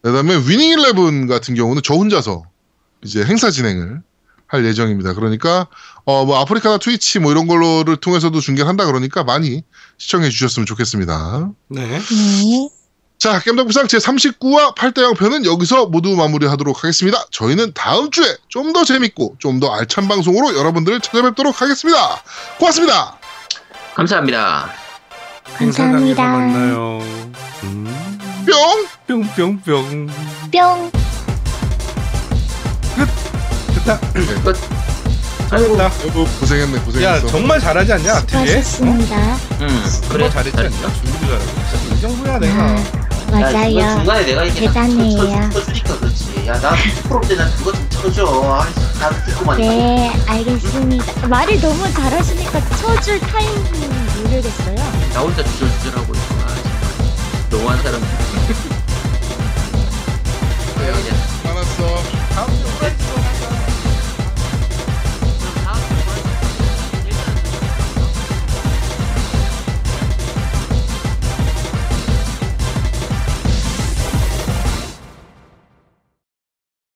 [0.02, 2.44] 그다음에 위닝 11 같은 경우는 저 혼자서
[3.04, 4.02] 이제 행사 진행을
[4.46, 5.12] 할 예정입니다.
[5.14, 5.66] 그러니까
[6.04, 9.62] 어 뭐 아프리카나 트위치 뭐 이런 걸로를 통해서도 중계를 한다 그러니까 많이
[9.98, 11.50] 시청해 주셨으면 좋겠습니다.
[11.68, 12.00] 네.
[13.20, 13.30] 네.
[13.30, 17.24] 자, 겜덕비상 제 39화 8대 0 편은 여기서 모두 마무리하도록 하겠습니다.
[17.30, 22.22] 저희는 다음 주에 좀 더 재밌고 좀 더 알찬 방송으로 여러분들을 찾아뵙도록 하겠습니다.
[22.58, 23.18] 고맙습니다.
[23.94, 24.70] 감사합니다.
[25.56, 26.22] 감사합니다.
[26.22, 26.98] 만나요.
[27.64, 28.18] 음.
[28.46, 28.86] 뿅!
[29.06, 30.06] 뿅 뿅 뿅.
[30.52, 30.92] 뿅.
[33.74, 33.94] 됐다.
[33.94, 34.97] 아
[35.50, 37.26] 여보 고생했네 야 고생했어.
[37.28, 38.58] 정말 잘하지 않냐 아틀리에?
[38.58, 38.62] 어?
[38.62, 39.16] 수고하셨습니다.
[39.60, 40.30] 응, 정말 그래.
[40.30, 40.70] 잘했지 않냐?
[40.94, 41.94] 준비도 잘하고.
[41.96, 42.54] 이 정도야 내가.
[42.64, 42.74] 아,
[43.40, 43.96] 야, 중간- 맞아요.
[43.98, 45.50] 중간에 내가 이렇게 대단해요.
[45.50, 46.46] 쳐- 쳐주니까 그렇지.
[46.46, 46.74] 야, 나
[47.08, 48.62] 프로 때는 그거 좀 쳐줘.
[49.00, 49.58] 아, 듣고만.
[49.58, 51.26] 네, 알겠습니다.
[51.28, 53.64] 말을 너무 잘하시니까 쳐줄 타이밍
[54.22, 54.76] 모르겠어요.
[55.14, 56.24] 나 혼자 주절주절하고 있어.
[56.44, 57.48] 아, 정말.
[57.50, 58.00] 너무한 사람.
[60.74, 61.16] 그래, 그냥.
[61.44, 62.27] 알았어.